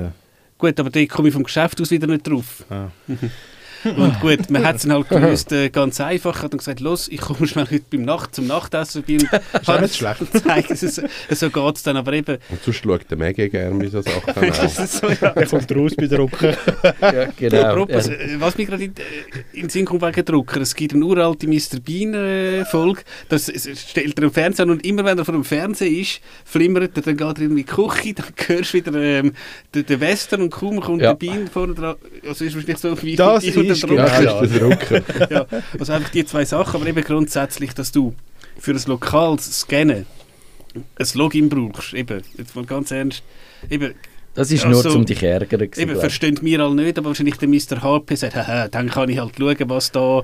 Gut, 0.57 0.79
aber 0.79 0.89
da 0.89 1.05
komme 1.05 1.29
ich 1.29 1.33
vom 1.33 1.43
Geschäft 1.43 1.79
aus 1.79 1.89
wieder 1.89 2.07
nicht 2.07 2.27
drauf. 2.27 2.65
Ah. 2.69 2.89
Und 3.83 4.19
gut, 4.19 4.49
man 4.49 4.65
hat 4.65 4.77
es 4.77 4.81
dann 4.83 4.93
halt 4.93 5.09
gewusst, 5.09 5.51
äh, 5.51 5.69
ganz 5.69 6.01
einfach, 6.01 6.43
hat 6.43 6.53
dann 6.53 6.57
gesagt, 6.57 6.79
los, 6.79 7.07
ich 7.07 7.21
komme 7.21 7.47
schnell 7.47 7.65
heute 7.65 7.83
beim 7.89 8.03
Nacht 8.03 8.35
zum 8.35 8.47
Nachtessen 8.47 9.03
vorbei 9.03 9.23
und 9.23 9.61
ist 9.61 9.81
nicht 9.81 9.95
schlecht. 9.95 10.19
zeigen, 10.43 10.75
so, 10.75 11.01
so 11.29 11.49
geht 11.49 11.75
es 11.75 11.83
dann, 11.83 11.97
aber 11.97 12.13
eben... 12.13 12.37
Und 12.49 12.63
sonst 12.63 12.77
schaut 12.77 13.09
der 13.09 13.17
Mega 13.17 13.47
gerne 13.47 13.81
wie 13.81 13.87
so 13.87 14.01
Sachen 14.01 14.49
aus. 14.51 14.99
so, 14.99 15.07
ja. 15.07 15.29
Er 15.29 15.45
kommt 15.45 15.75
raus 15.75 15.93
bei 15.95 16.07
Drucker. 16.07 16.49
ja, 17.01 17.25
genau. 17.37 17.61
Apropos, 17.63 18.07
ja. 18.07 18.13
Äh, 18.13 18.39
was 18.39 18.57
mir 18.57 18.65
gerade 18.65 18.83
in, 18.83 18.91
äh, 18.91 19.03
in 19.53 19.61
den 19.61 19.69
Sinn 19.69 19.85
kommt 19.85 20.01
wegen 20.01 20.25
Drucker, 20.25 20.61
es 20.61 20.75
gibt 20.75 20.93
eine 20.93 21.05
uralte 21.05 21.47
Mr. 21.47 21.79
Bean-Folge, 21.83 23.01
das 23.29 23.45
stellt 23.45 24.17
er 24.17 24.23
im 24.23 24.31
Fernsehen 24.31 24.69
und 24.69 24.85
immer 24.85 25.05
wenn 25.05 25.17
er 25.17 25.25
vor 25.25 25.33
dem 25.33 25.43
Fernseher 25.43 25.89
ist, 25.89 26.21
flimmert 26.43 26.97
er, 26.97 27.03
dann 27.03 27.17
geht 27.17 27.37
er 27.37 27.45
in 27.45 27.55
die 27.55 27.63
Küche, 27.63 28.13
dann 28.13 28.25
hörst 28.47 28.73
du 28.73 28.77
wieder 28.77 28.93
ähm, 28.95 29.33
den, 29.73 29.85
den 29.85 29.99
Western 29.99 30.41
und 30.41 30.49
kaum 30.49 30.79
kommt 30.79 31.01
ja. 31.01 31.13
der 31.13 31.17
Bean 31.17 31.47
vorne 31.47 31.73
dran, 31.73 31.95
also 32.27 32.45
ist 32.45 32.55
wahrscheinlich 32.55 32.77
so 32.77 33.01
wie... 33.01 33.15
Das 33.15 33.43
ist 33.43 33.55
der 33.69 33.89
Drucker. 33.89 34.23
Ja, 34.23 34.41
ist 34.41 34.53
der 34.53 34.59
Drucker. 34.59 35.31
ja, 35.31 35.45
also 35.79 35.93
einfach 35.93 36.09
die 36.09 36.25
zwei 36.25 36.45
Sachen, 36.45 36.75
aber 36.81 36.89
eben 36.89 37.03
grundsätzlich, 37.03 37.73
dass 37.73 37.91
du 37.91 38.13
für 38.57 38.71
ein 38.71 38.81
lokales 38.87 39.59
Scannen 39.59 40.05
ein 40.75 41.07
Login 41.13 41.49
brauchst, 41.49 41.93
eben, 41.93 42.21
jetzt 42.37 42.55
mal 42.55 42.65
ganz 42.65 42.91
ernst, 42.91 43.23
eben, 43.69 43.93
Das 44.33 44.51
ist 44.51 44.65
nur, 44.65 44.85
um 44.85 45.05
dich 45.05 45.19
zu 45.19 45.27
ärgern. 45.27 45.69
Eben, 45.75 45.99
verstehen 45.99 46.39
wir 46.41 46.59
alle 46.59 46.75
nicht, 46.75 46.97
aber 46.97 47.07
wahrscheinlich 47.07 47.37
der 47.37 47.49
Mr. 47.49 47.81
HP 47.81 48.15
sagt, 48.15 48.35
haha, 48.35 48.67
dann 48.67 48.89
kann 48.89 49.09
ich 49.09 49.19
halt 49.19 49.33
schauen, 49.37 49.69
was 49.69 49.91
da 49.91 50.23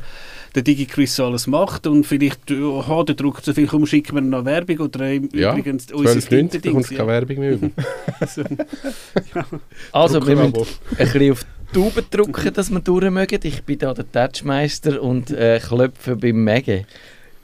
der 0.53 0.63
DigiChris 0.63 1.19
alles 1.19 1.47
macht 1.47 1.85
und 1.85 2.05
vielleicht, 2.05 2.49
oh, 2.51 3.03
der 3.03 3.15
druckt 3.15 3.43
so 3.43 3.53
viel, 3.53 3.67
komm, 3.67 3.85
schicken 3.85 4.15
wir 4.15 4.21
noch 4.21 4.45
Werbung 4.45 4.79
oder 4.79 5.11
ja, 5.11 5.51
übrigens 5.51 5.91
unser 5.91 6.21
Ding. 6.21 6.49
Da 6.49 6.71
kommt 6.71 6.89
keine 6.89 7.07
Werbung 7.07 7.39
mehr 7.39 7.59
also, 8.19 8.41
ja. 8.41 9.45
also 9.91 10.25
wir 10.25 10.35
müssen 10.35 10.53
ein 10.55 10.97
bisschen 10.97 11.31
auf 11.33 11.45
Tube 11.75 12.05
drücken, 12.09 12.53
dass 12.53 12.71
wir 12.71 12.79
durch 12.79 13.11
mögen. 13.11 13.37
Ich 13.43 13.61
bin 13.63 13.77
da 13.77 13.93
der 13.93 14.09
Touchmeister 14.09 15.01
und 15.01 15.29
äh, 15.31 15.59
klopfe 15.59 16.15
beim 16.15 16.41
Mege. 16.41 16.85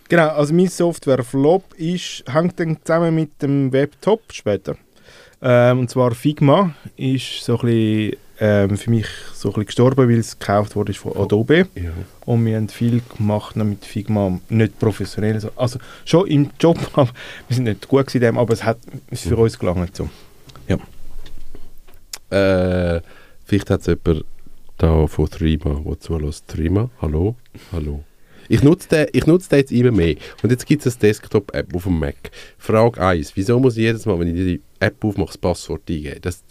Genau, 0.07 0.29
also 0.29 0.53
mein 0.53 0.69
Software 0.69 1.21
Flop 1.21 1.73
ist, 1.73 2.23
hängt 2.31 2.57
dann 2.57 2.77
zusammen 2.81 3.13
mit 3.13 3.41
dem 3.41 3.73
Webtop 3.73 4.21
später. 4.31 4.77
Ähm, 5.41 5.79
und 5.79 5.89
zwar 5.89 6.15
Figma 6.15 6.73
ist 6.95 7.43
so 7.43 7.59
ein 7.59 7.65
bisschen, 7.65 8.17
ähm, 8.39 8.77
für 8.77 8.89
mich 8.89 9.07
so 9.33 9.49
ein 9.49 9.51
bisschen 9.51 9.65
gestorben, 9.65 10.07
weil 10.07 10.19
es 10.19 10.39
gekauft 10.39 10.77
wurde 10.77 10.93
von 10.93 11.17
Adobe. 11.17 11.67
Ja. 11.75 11.91
Und 12.25 12.45
wir 12.45 12.55
haben 12.55 12.69
viel 12.69 13.01
gemacht 13.17 13.57
mit 13.57 13.83
Figma, 13.83 14.39
nicht 14.47 14.79
professionell. 14.79 15.41
Also 15.57 15.77
schon 16.05 16.27
im 16.27 16.51
Job, 16.57 16.77
aber 16.93 17.11
wir 17.49 17.55
sind 17.55 17.65
nicht 17.65 17.85
gut 17.85 18.15
in 18.15 18.21
dem, 18.21 18.37
aber 18.37 18.53
es 18.53 18.63
hat 18.63 18.77
es 19.09 19.23
für 19.23 19.35
uns 19.35 19.59
gelangt. 19.59 19.93
So. 19.93 20.09
Ja. 20.69 20.77
Äh, 22.95 23.01
vielleicht 23.51 23.69
hat 23.69 23.81
es 23.81 23.87
jemand 23.87 24.23
da 24.77 25.07
von 25.07 25.29
Threema, 25.29 25.81
der 25.85 25.99
zulässt. 25.99 26.47
Threema, 26.47 26.89
hallo? 27.01 27.35
Hallo. 27.73 28.05
Ich 28.47 28.63
nutze 28.63 28.87
den, 28.87 29.07
ich 29.11 29.25
den 29.25 29.59
jetzt 29.59 29.71
immer 29.73 29.91
mehr. 29.91 30.15
Und 30.41 30.51
jetzt 30.51 30.65
gibt 30.65 30.85
es 30.85 30.95
eine 30.95 31.01
Desktop-App 31.01 31.75
auf 31.75 31.83
dem 31.83 31.99
Mac. 31.99 32.15
Frage 32.57 33.01
1. 33.01 33.35
Wieso 33.35 33.59
muss 33.59 33.75
ich 33.75 33.83
jedes 33.83 34.05
Mal, 34.05 34.17
wenn 34.19 34.29
ich 34.29 34.35
die 34.35 34.61
App 34.79 35.03
aufmache, 35.03 35.27
das 35.27 35.37
Passwort 35.37 35.81
eingeben? 35.89 36.19
Das, 36.21 36.43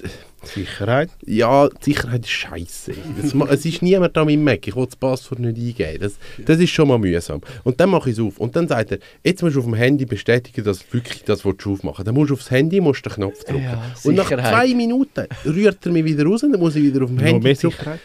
Sicherheit? 0.43 1.11
Ja, 1.25 1.69
Sicherheit 1.81 2.25
ist 2.25 2.31
scheiße. 2.31 2.93
es 3.51 3.65
ist 3.65 3.83
niemand 3.83 4.17
da 4.17 4.25
mit 4.25 4.41
Mac. 4.41 4.67
Ich 4.67 4.75
will 4.75 4.87
das 4.87 4.97
Passwort 4.97 5.41
nicht 5.41 5.57
eingeben. 5.59 6.01
Das, 6.01 6.15
das 6.45 6.59
ist 6.59 6.71
schon 6.71 6.89
mal 6.89 6.99
mühsam. 6.99 7.41
Und 7.65 7.81
dann 7.81 7.91
mache 7.91 8.11
ich 8.11 8.19
es 8.19 8.25
auf. 8.25 8.39
Und 8.39 8.57
dann 8.57 8.67
sagt 8.69 8.93
er, 8.93 8.99
jetzt 9.23 9.43
musst 9.43 9.57
du 9.57 9.61
auf 9.61 9.67
dem 9.67 9.75
Handy 9.75 10.07
bestätigen, 10.07 10.65
dass 10.65 10.81
du 10.81 10.95
wirklich 10.95 11.25
das 11.25 11.45
willst 11.45 11.65
du 11.65 11.73
aufmachen 11.73 12.05
Dann 12.05 12.15
musst 12.15 12.31
du 12.31 12.35
aufs 12.35 12.51
Handy 12.51 12.81
musst 12.81 13.05
den 13.05 13.13
Knopf 13.13 13.45
drücken. 13.45 13.63
Ja, 13.63 13.95
und 14.05 14.15
nach 14.15 14.29
zwei 14.29 14.75
Minuten 14.75 15.27
rührt 15.45 15.85
er 15.85 15.93
mich 15.93 16.05
wieder 16.05 16.25
raus 16.25 16.43
und 16.43 16.53
dann 16.53 16.61
muss 16.61 16.77
ich 16.77 16.83
wieder 16.83 17.05
auf 17.05 17.11
dem 17.11 17.19
Handy 17.19 17.55
drücken. 17.55 17.99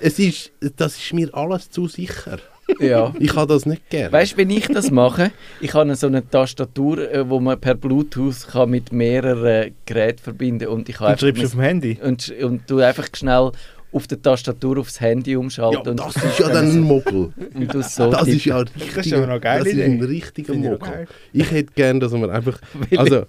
Es 0.00 0.18
ist, 0.18 0.52
das 0.76 0.96
ist 0.96 1.12
mir 1.12 1.32
alles 1.34 1.70
zu 1.70 1.86
sicher. 1.86 2.38
Ja. 2.80 3.12
Ich 3.20 3.34
habe 3.34 3.52
das 3.52 3.66
nicht 3.66 3.88
gerne. 3.90 4.12
Weißt 4.12 4.32
du, 4.32 4.36
wenn 4.38 4.50
ich 4.50 4.66
das 4.66 4.90
mache, 4.90 5.30
ich 5.60 5.74
habe 5.74 5.94
so 5.94 6.06
eine 6.06 6.28
Tastatur, 6.28 7.10
äh, 7.10 7.28
wo 7.28 7.40
man 7.40 7.60
per 7.60 7.74
Bluetooth 7.74 8.48
kann 8.48 8.70
mit 8.70 8.92
mehreren 8.92 9.74
Geräten 9.84 10.22
verbinden 10.22 10.68
und 10.68 10.88
ich 10.88 11.00
habe 11.00 11.18
schreibst 11.18 11.42
du 11.42 11.46
auf 11.46 11.52
dem 11.52 11.60
Handy 11.60 11.98
und, 12.02 12.32
und 12.42 12.68
du 12.68 12.78
einfach 12.78 13.08
schnell 13.14 13.52
auf 13.92 14.06
der 14.06 14.20
Tastatur 14.20 14.78
aufs 14.78 15.00
Handy 15.00 15.36
umschalten. 15.36 15.96
Ja, 15.96 16.04
das 16.04 16.16
ist 16.24 16.38
ja 16.38 16.48
dann 16.48 16.70
ein 16.70 16.80
Mogel. 16.80 17.32
So 17.82 18.10
das 18.10 18.28
ist 18.28 18.44
ja 18.44 18.58
richtig, 18.58 18.94
das 18.94 19.06
ist, 19.06 19.12
das 19.12 19.66
ist 19.66 19.80
ein 19.80 20.02
richtiger 20.02 20.54
Mogel. 20.54 21.06
Ich 21.32 21.50
hätte 21.50 21.72
gerne, 21.74 22.00
dass 22.00 22.12
man 22.12 22.30
einfach... 22.30 22.60
Also, 22.96 23.26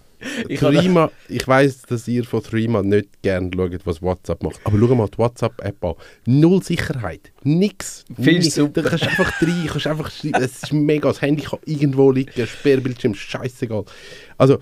ich, 0.48 0.60
Threema, 0.60 1.12
ich 1.30 1.48
weiss, 1.48 1.84
dass 1.84 2.08
ihr 2.08 2.24
von 2.24 2.42
Threema 2.42 2.82
nicht 2.82 3.22
gerne 3.22 3.52
schaut, 3.54 3.86
was 3.86 4.02
WhatsApp 4.02 4.42
macht. 4.42 4.60
Aber 4.64 4.78
schau 4.80 4.96
mal 4.96 5.08
die 5.08 5.18
WhatsApp-App 5.18 5.84
an. 5.84 5.94
Null 6.26 6.64
Sicherheit. 6.64 7.32
Nix. 7.44 8.04
Findest 8.20 8.54
super. 8.54 8.82
Du 8.82 8.90
kannst 8.90 9.08
einfach 9.08 9.42
rein, 9.42 9.68
kannst 9.68 9.88
einfach 9.88 10.12
schreiben. 10.12 10.44
Es 10.44 10.64
ist 10.64 10.74
mega. 10.74 11.10
Das 11.10 11.22
Handy 11.22 11.44
kann 11.44 11.60
irgendwo 11.66 12.12
liegen, 12.12 12.48
Sperrbildschirm, 12.48 13.14
scheißegal. 13.14 13.86
Also, 14.38 14.60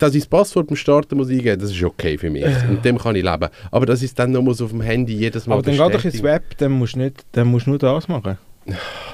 dass 0.00 0.14
ich 0.14 0.22
das 0.22 0.28
Passwort 0.28 0.66
beim 0.66 0.76
Starten 0.76 1.16
muss 1.16 1.28
eingeben 1.28 1.60
das 1.60 1.70
ist 1.70 1.82
okay 1.82 2.18
für 2.18 2.30
mich. 2.30 2.46
Mit 2.68 2.84
dem 2.84 2.98
kann 2.98 3.14
ich 3.16 3.24
leben. 3.24 3.48
Aber 3.70 3.86
dass 3.86 4.02
ich 4.02 4.08
es 4.08 4.14
dann 4.14 4.32
noch 4.32 4.42
muss 4.42 4.60
auf 4.60 4.70
dem 4.70 4.80
Handy 4.80 5.14
jedes 5.14 5.46
Mal 5.46 5.54
Aber 5.54 5.62
dann 5.62 5.74
geh 5.76 5.96
doch 5.96 6.04
ins 6.04 6.22
Web, 6.22 6.56
dann 6.58 6.72
musst 6.72 6.94
du, 6.94 7.00
nicht, 7.00 7.24
dann 7.32 7.48
musst 7.48 7.66
du 7.66 7.70
nur 7.70 7.78
das 7.78 8.08
machen. 8.08 8.38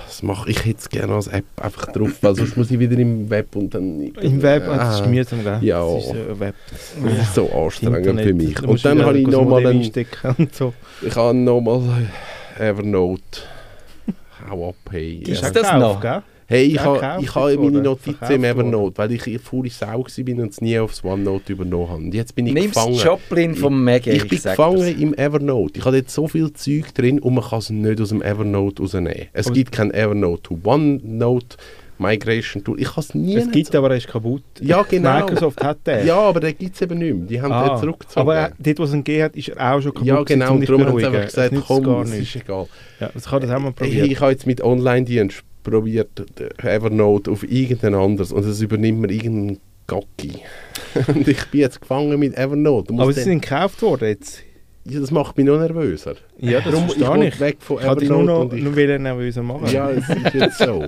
Das 0.07 0.23
mache 0.23 0.51
ich 0.51 0.65
jetzt 0.65 0.91
gerne 0.91 1.15
als 1.15 1.27
App 1.27 1.45
einfach 1.61 1.93
drauf, 1.93 2.11
weil 2.23 2.35
sonst 2.35 2.57
muss 2.57 2.71
ich 2.71 2.79
wieder 2.79 2.97
im 2.99 3.29
Web 3.29 3.55
und 3.55 3.75
dann... 3.75 4.01
Im 4.01 4.43
Web, 4.43 4.65
ah, 4.69 4.77
das 4.77 5.01
ist 5.01 5.07
mühsam, 5.07 5.45
gell? 5.45 5.59
Ja, 5.61 5.85
das 5.85 6.07
ist, 6.07 6.15
äh, 6.15 6.41
Web. 6.41 6.55
Das 7.03 7.19
ist 7.19 7.35
so 7.35 7.51
anstrengend 7.53 7.99
Internet, 7.99 8.27
für 8.27 8.35
mich. 8.35 8.63
Und 8.63 8.85
dann 8.85 9.05
habe 9.05 9.19
ich 9.19 9.27
nochmal 9.27 9.67
einen... 9.67 9.91
So. 10.53 10.73
Ich 11.03 11.15
habe 11.15 11.37
nochmal 11.37 11.83
Evernote. 12.59 13.41
Hau 14.49 14.71
ab, 14.71 14.77
hey. 14.91 15.23
Ist 15.27 15.43
das 15.43 15.73
noch? 15.79 16.01
Gell? 16.01 16.23
Hey, 16.49 16.67
ich 16.67 16.81
habe 16.81 17.21
ich 17.21 17.35
ha 17.35 17.49
meine 17.57 17.83
Notizen 17.83 18.31
im 18.31 18.45
Evernote, 18.45 18.97
weil 18.99 19.11
ich 19.11 19.41
faule 19.41 19.69
Sau 19.69 19.87
war 19.87 19.99
und 19.99 20.51
es 20.53 20.61
nie 20.61 20.79
aufs 20.79 21.03
OneNote 21.03 21.53
übernommen 21.53 21.89
habe. 21.89 22.03
Und 22.05 22.15
jetzt 22.15 22.37
bin 22.37 22.47
ich 22.47 22.55
Nimm's 22.55 22.75
gefangen. 22.75 22.95
Joplin 22.95 23.55
vom 23.57 23.83
Maggie. 23.83 24.11
Ich, 24.11 24.23
ich 24.23 24.29
bin 24.29 24.41
gefangen 24.41 24.79
das. 24.79 24.91
im 24.91 25.15
Evernote. 25.15 25.79
Ich 25.79 25.85
habe 25.85 25.97
jetzt 25.97 26.15
so 26.15 26.29
viel 26.29 26.53
Zeug 26.53 26.95
drin 26.95 27.19
und 27.19 27.35
man 27.35 27.43
kann 27.43 27.59
es 27.59 27.71
nicht 27.71 28.01
aus 28.01 28.11
dem 28.11 28.23
Evernote 28.23 28.81
rausnehmen. 28.81 29.27
Es 29.33 29.47
aber 29.47 29.55
gibt 29.55 29.73
kein 29.73 29.91
Evernote 29.93 30.43
to 30.43 30.59
OneNote. 30.63 31.57
Migration 31.99 32.63
Tool. 32.63 32.79
Ich 32.79 32.91
habe 32.91 33.01
es 33.01 33.15
nie. 33.15 33.37
Es 33.37 33.51
gibt, 33.51 33.73
so. 33.73 33.79
aber 33.79 33.91
er 33.91 33.97
ist 33.97 34.07
kaputt. 34.07 34.43
Ja, 34.61 34.83
genau. 34.83 35.19
Microsoft 35.19 35.65
hat 35.65 35.79
den. 35.87 36.07
Ja, 36.07 36.19
aber 36.19 36.41
den 36.41 36.57
gibt 36.57 36.75
es 36.75 36.83
eben 36.83 36.99
nicht 36.99 37.15
mehr. 37.15 37.27
Die 37.27 37.41
haben 37.41 37.53
ah, 37.53 37.71
den 37.71 37.79
zurückgezogen. 37.79 38.21
Aber 38.21 38.51
dort, 38.59 38.79
wo 38.79 38.85
es 38.85 38.93
ihn 38.93 39.03
gegeben 39.03 39.25
hat, 39.25 39.35
ist 39.35 39.49
er 39.49 39.75
auch 39.75 39.81
schon 39.81 39.95
kaputt. 39.95 40.07
Ja, 40.07 40.23
genau. 40.23 40.53
Und 40.53 40.69
darum 40.69 40.85
haben 40.85 40.99
sie 40.99 41.07
einfach 41.07 41.25
gesagt, 41.25 41.55
komm, 41.67 42.03
es 42.03 42.13
ist 42.13 42.37
egal. 42.37 42.67
Ja, 43.01 43.11
das 43.15 43.25
kann 43.25 43.41
das 43.41 43.51
auch 43.51 43.59
mal 43.59 43.73
probieren. 43.73 44.05
Ich, 44.05 44.13
ich 44.13 44.21
habe 44.21 44.31
jetzt 44.31 44.47
mit 44.47 44.63
Online-Dienst 44.63 45.43
probiert 45.67 46.11
Evernote 46.63 47.31
auf 47.31 47.43
irgendein 47.43 47.95
anderes 47.95 48.33
und 48.33 48.45
es 48.45 48.61
übernimmt 48.61 49.01
mir 49.01 49.11
irgendein 49.11 49.59
Gocki. 49.87 50.43
und 51.09 51.27
ich 51.27 51.45
bin 51.47 51.61
jetzt 51.61 51.81
gefangen 51.81 52.19
mit 52.19 52.37
Evernote. 52.37 52.95
Aber 52.97 53.13
sie 53.13 53.23
sind 53.23 53.43
gekauft 53.43 53.83
worden 53.83 54.09
jetzt? 54.09 54.43
Ja, 54.89 55.01
das 55.01 55.11
macht 55.11 55.37
mich 55.37 55.45
noch 55.45 55.59
nervöser. 55.59 56.15
Ja, 56.39 56.61
das 56.61 56.73
Darum, 56.73 56.89
verstehe 56.89 57.29
ich. 57.29 57.41
weg 57.41 57.57
von 57.59 57.79
ich 57.79 57.85
Evernote. 57.85 58.07
nur 58.07 58.23
noch, 58.23 58.53
ich, 58.53 58.63
nur 58.63 58.99
nervöser 58.99 59.43
machen. 59.43 59.67
Ja, 59.73 59.91
es 59.91 60.09
ist 60.09 60.35
jetzt 60.35 60.59
so. 60.59 60.85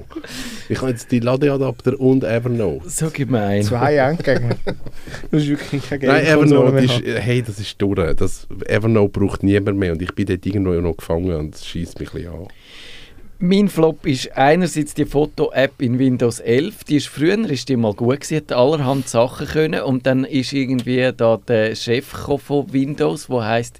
Ich 0.68 0.80
habe 0.80 0.92
jetzt 0.92 1.10
die 1.10 1.18
Ladeadapter 1.18 1.98
und 1.98 2.22
Evernote. 2.22 2.88
So 2.88 3.10
gemein. 3.10 3.64
Zwei 3.64 3.96
Endgegner. 3.96 4.54
das 5.32 5.42
ist 5.42 5.48
wirklich 5.48 5.88
kein 5.88 5.98
Nein, 6.00 6.26
Evernote 6.26 6.78
ist, 6.78 7.02
hey, 7.04 7.42
das 7.42 7.58
ist 7.58 7.82
durch. 7.82 8.14
Das, 8.14 8.46
Evernote 8.66 9.18
braucht 9.18 9.42
niemand 9.42 9.78
mehr 9.78 9.90
und 9.90 10.00
ich 10.00 10.14
bin 10.14 10.26
dort 10.26 10.46
irgendwo 10.46 10.74
noch 10.74 10.96
gefangen 10.96 11.34
und 11.34 11.56
es 11.56 11.66
schießt 11.66 11.98
mich 11.98 12.10
ein 12.10 12.14
bisschen 12.14 12.32
an. 12.34 12.48
Mein 13.40 13.68
Flop 13.68 14.04
ist 14.04 14.36
einerseits 14.36 14.94
die 14.94 15.04
Foto-App 15.04 15.80
in 15.80 16.00
Windows 16.00 16.40
11. 16.40 16.82
Die 16.82 16.96
ist 16.96 17.06
früher 17.06 17.38
ist 17.48 17.68
die 17.68 17.76
mal 17.76 17.94
gut 17.94 18.22
gewesen, 18.22 18.38
hat 18.38 18.50
allerhand 18.50 19.08
Sachen 19.08 19.46
können 19.46 19.82
und 19.82 20.06
dann 20.06 20.24
ist 20.24 20.52
irgendwie 20.52 21.12
da 21.16 21.36
der 21.36 21.76
Chef 21.76 22.04
von 22.04 22.72
Windows, 22.72 23.30
wo 23.30 23.40
heißt 23.40 23.78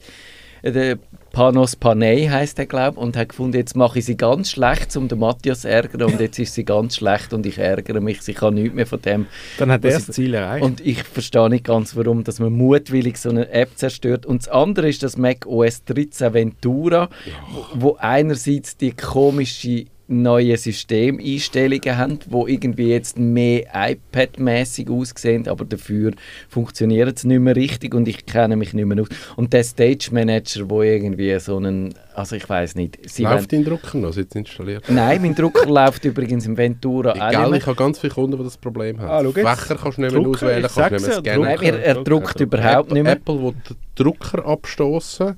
äh, 0.63 0.71
der 0.71 0.99
Panos 1.33 1.77
Panay 1.77 2.27
heißt 2.27 2.59
er, 2.59 2.67
glaube 2.67 2.97
ich, 2.97 3.03
und 3.03 3.17
hat 3.17 3.29
gefunden, 3.31 3.57
jetzt 3.57 3.77
mache 3.77 3.99
ich 3.99 4.05
sie 4.05 4.17
ganz 4.17 4.51
schlecht, 4.51 4.97
um 4.97 5.09
den 5.09 5.19
Matthias 5.19 5.63
zu 5.63 5.69
ärgern 5.69 6.03
und 6.03 6.21
jetzt 6.21 6.39
ist 6.39 6.55
sie 6.55 6.65
ganz 6.65 6.97
schlecht 6.97 7.33
und 7.33 7.47
ich 7.47 7.59
ärgere 7.59 8.01
mich, 8.01 8.27
ich 8.27 8.37
kann 8.37 8.55
nichts 8.55 8.75
mehr 8.75 8.87
von 8.87 9.01
dem. 9.03 9.27
Dann 9.59 9.71
hat 9.71 9.85
er 9.85 9.93
das 9.93 10.07
Ziel 10.07 10.35
erreicht. 10.35 10.65
Und 10.65 10.81
ich 10.81 11.03
verstehe 11.03 11.49
nicht 11.49 11.65
ganz, 11.65 11.97
warum 11.97 12.25
dass 12.25 12.41
man 12.41 12.53
mutwillig 12.53 13.19
so 13.19 13.31
eine 13.31 13.51
App 13.51 13.71
zerstört. 13.77 14.27
Und 14.27 14.43
das 14.43 14.49
andere 14.49 14.89
ist 14.89 15.03
das 15.03 15.17
Mac 15.17 15.47
OS 15.47 15.85
13 15.85 16.33
Ventura, 16.33 17.09
ja. 17.25 17.33
wo 17.75 17.97
einerseits 18.01 18.77
die 18.77 18.93
komische 18.93 19.87
neue 20.09 20.57
Systemeinstellungen 20.57 21.99
haben, 21.99 22.19
wo 22.29 22.47
irgendwie 22.47 22.89
jetzt 22.89 23.19
mehr 23.19 23.67
iPad-mäßig 23.75 24.89
aussehen, 24.89 25.47
aber 25.47 25.67
dafür 25.67 26.13
funktioniert 26.49 27.19
es 27.19 27.25
nicht 27.25 27.41
mehr 27.41 27.55
richtig 27.55 27.95
und 27.95 28.09
ich 28.09 28.25
kenne 28.25 28.57
mich 28.57 28.73
nicht 28.73 28.87
mehr 28.87 29.03
aus. 29.03 29.09
Und 29.37 29.53
der 29.53 29.63
Stage 29.65 30.09
Manager, 30.11 30.69
wo 30.71 30.83
irgendwie 30.83 31.39
so 31.39 31.59
einen, 31.59 31.95
also 32.15 32.37
ich 32.37 32.49
weiß 32.49 32.75
nicht. 32.75 32.99
Sie 33.09 33.25
läuft 33.25 33.53
dein 33.53 33.65
Drucker 33.65 33.99
noch, 33.99 34.17
jetzt 34.17 34.35
installiert? 34.35 34.85
Nein, 34.89 35.21
mein 35.21 35.35
Drucker 35.35 35.67
läuft 35.67 36.05
übrigens 36.07 36.47
im 36.47 36.57
Ventura 36.57 37.13
Egal, 37.13 37.55
ich 37.55 37.67
habe 37.67 37.77
ganz 37.77 37.99
viele 37.99 38.15
Kunden, 38.15 38.39
die 38.39 38.45
das 38.45 38.57
Problem 38.57 38.99
haben. 39.01 39.27
Ah, 39.27 39.31
Fächer 39.31 39.77
kannst 39.77 39.99
du 39.99 40.03
nicht 40.03 40.13
mehr 40.13 40.23
Drucker, 40.23 40.47
auswählen, 40.47 40.63
kannst 40.63 40.77
du 40.77 40.83
nicht 40.83 41.07
mehr 41.07 41.35
scannen. 41.35 41.43
Nein, 41.43 41.59
er, 41.61 41.85
er 41.85 42.03
druckt 42.03 42.41
überhaupt 42.41 42.87
Apple, 42.87 42.95
nicht 42.95 43.03
mehr. 43.03 43.13
Apple 43.13 43.43
will 43.43 43.55
den 43.69 43.77
Drucker 43.95 44.47
abstoßen 44.47 45.37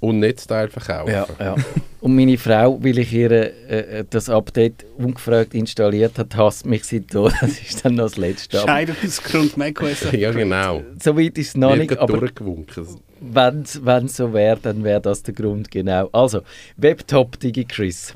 und 0.00 0.18
Netzteil 0.18 0.68
verkaufen. 0.68 1.12
Ja, 1.12 1.26
ja. 1.38 1.54
Und 2.00 2.16
meine 2.16 2.38
Frau, 2.38 2.82
weil 2.82 2.98
ich 2.98 3.12
ihr 3.12 3.30
äh, 3.30 4.04
das 4.08 4.30
Update 4.30 4.86
ungefragt 4.96 5.54
installiert 5.54 6.18
habe, 6.18 6.34
hasst 6.36 6.64
mich 6.64 6.84
seitdem. 6.84 7.30
Das 7.40 7.60
ist 7.60 7.84
dann 7.84 7.94
noch 7.96 8.04
das 8.04 8.16
Letzte. 8.16 8.58
Scheidungsgrund 8.58 9.56
macOS. 9.58 10.06
ja, 10.12 10.32
genau. 10.32 10.82
So 11.02 11.16
weit 11.16 11.36
ist 11.36 11.48
es 11.48 11.56
noch 11.56 11.76
nicht. 11.76 11.96
Aber 11.98 12.20
wenn 12.22 13.64
es 14.04 14.16
so 14.16 14.32
wäre, 14.32 14.58
dann 14.62 14.82
wäre 14.82 15.00
das 15.02 15.22
der 15.22 15.34
Grund, 15.34 15.70
genau. 15.70 16.08
Also, 16.12 16.40
Webtop 16.78 17.38
DigiChris. 17.38 18.14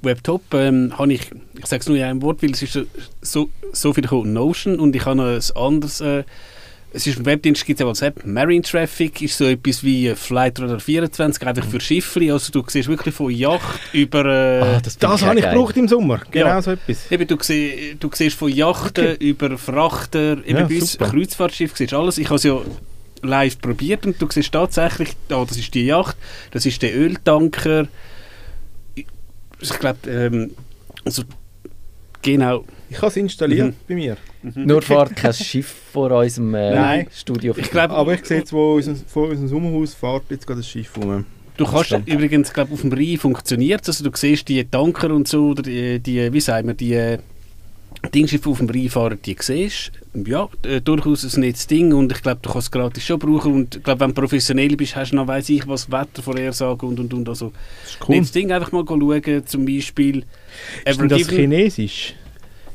Webtop 0.00 0.42
ähm, 0.54 0.92
habe 0.98 1.12
ich, 1.12 1.30
ich 1.58 1.66
sage 1.66 1.80
es 1.80 1.88
nur 1.88 1.98
in 1.98 2.04
einem 2.04 2.22
Wort, 2.22 2.42
weil 2.42 2.52
es 2.52 2.62
ist 2.62 2.72
so, 2.72 2.82
so, 3.20 3.50
so 3.72 3.92
viel 3.92 4.06
Notion 4.10 4.80
und 4.80 4.96
ich 4.96 5.04
habe 5.04 5.16
noch 5.16 5.26
ein 5.26 5.62
anderes... 5.62 6.00
Äh, 6.00 6.24
es 6.94 7.06
ist 7.06 7.18
ein 7.18 7.26
Webdienst, 7.26 7.64
gibt 7.64 7.78
es 7.78 7.84
ja 7.84 7.86
WhatsApp. 7.86 8.24
Marine 8.26 8.62
Traffic 8.62 9.22
ist 9.22 9.38
so 9.38 9.44
etwas 9.44 9.82
wie 9.82 10.14
Flight 10.14 10.60
Radar 10.60 10.78
24, 10.78 11.46
einfach 11.46 11.64
für 11.64 11.80
Schiffli. 11.80 12.30
Also 12.30 12.52
du 12.52 12.64
siehst 12.68 12.88
wirklich 12.88 13.14
von 13.14 13.30
Yacht 13.30 13.80
über... 13.92 14.24
Äh, 14.26 14.60
ah, 14.60 14.80
das 14.80 14.98
das 14.98 15.22
habe 15.22 15.38
ich 15.38 15.44
gebraucht 15.44 15.76
im 15.76 15.88
Sommer. 15.88 16.20
Genau 16.30 16.46
ja. 16.46 16.62
so 16.62 16.72
etwas. 16.72 17.10
Eben, 17.10 17.26
du, 17.26 17.36
siehst, 17.40 17.96
du 18.00 18.10
siehst 18.12 18.36
von 18.36 18.50
Yachten 18.50 19.14
okay. 19.14 19.28
über 19.28 19.56
Frachter, 19.56 20.38
eben 20.44 20.58
ja, 20.58 20.64
bis 20.64 20.98
Kreuzfahrtschiff, 20.98 21.76
siehst 21.76 21.94
alles. 21.94 22.18
Ich 22.18 22.28
habe 22.28 22.40
ja 22.40 22.60
live 23.22 23.58
probiert 23.60 24.04
und 24.04 24.20
du 24.20 24.26
siehst 24.30 24.52
tatsächlich, 24.52 25.10
da, 25.28 25.44
das 25.44 25.56
ist 25.56 25.72
die 25.74 25.86
Yacht, 25.86 26.16
das 26.50 26.66
ist 26.66 26.82
der 26.82 26.94
Öltanker. 26.94 27.88
Ich, 28.94 29.06
ich 29.60 29.78
glaube, 29.78 30.10
ähm, 30.10 30.50
also 31.04 31.22
genau. 32.22 32.64
Ich 32.88 32.96
habe 32.98 33.08
es 33.08 33.16
installiert 33.16 33.68
mhm. 33.68 33.74
bei 33.88 33.94
mir. 33.94 34.16
Mhm. 34.42 34.66
Nur 34.66 34.82
fährt 34.82 35.16
kein 35.16 35.32
Schiff 35.32 35.74
vor 35.92 36.10
unserem 36.10 36.54
äh, 36.54 37.06
Studio. 37.10 37.54
Ich 37.56 37.70
glaub, 37.70 37.90
aber 37.90 38.14
ich 38.14 38.24
sehe 38.24 38.38
jetzt, 38.38 38.52
wo 38.52 38.74
unser, 38.74 38.94
vor 38.94 39.28
unserem 39.28 39.48
Sommerhaus 39.48 39.94
fährt 39.94 40.24
jetzt 40.30 40.46
gerade 40.46 40.60
das 40.60 40.68
Schiff 40.68 40.96
rum. 40.96 41.24
Du 41.56 41.66
kannst 41.66 41.92
übrigens, 42.06 42.52
glaube 42.52 42.72
auf 42.72 42.80
dem 42.80 42.92
Rhein 42.92 43.18
funktioniert 43.18 43.86
also 43.86 44.02
du 44.02 44.10
siehst 44.16 44.48
die 44.48 44.64
Tanker 44.64 45.10
und 45.10 45.28
so, 45.28 45.50
oder 45.50 45.62
die, 45.62 46.00
die 46.00 46.32
wie 46.32 46.40
sagen 46.40 46.68
wir, 46.68 46.74
die 46.74 47.18
Dingschiffe 48.14 48.50
auf 48.50 48.58
dem 48.58 48.70
Rhein 48.70 48.88
fahren, 48.88 49.18
die 49.24 49.36
siehst 49.38 49.92
ja, 50.14 50.48
äh, 50.64 50.80
durchaus 50.80 51.24
ein 51.24 51.40
nettes 51.40 51.66
Ding 51.66 51.92
und 51.92 52.12
ich 52.12 52.22
glaube, 52.22 52.40
du 52.42 52.50
kannst 52.50 52.68
es 52.68 52.70
gratis 52.70 53.04
schon 53.04 53.18
brauchen 53.18 53.52
und 53.54 53.76
ich 53.76 53.82
glaube, 53.82 54.00
wenn 54.00 54.14
du 54.14 54.20
professionell 54.20 54.76
bist, 54.76 54.94
hast 54.94 55.12
du 55.12 55.16
noch, 55.16 55.26
weiss 55.26 55.48
ich, 55.48 55.66
was 55.66 55.90
Wettervorhersagen 55.90 56.88
und 56.88 57.00
und 57.00 57.14
und, 57.14 57.28
also 57.28 57.52
das 57.82 57.92
ist 57.92 58.08
cool. 58.08 58.16
nettes 58.16 58.32
Ding, 58.32 58.52
einfach 58.52 58.72
mal 58.72 58.84
schauen, 58.86 59.46
zum 59.46 59.64
Beispiel 59.64 60.24
Ist 60.84 61.00
denn 61.00 61.08
das 61.08 61.28
Chinesisch? 61.28 62.14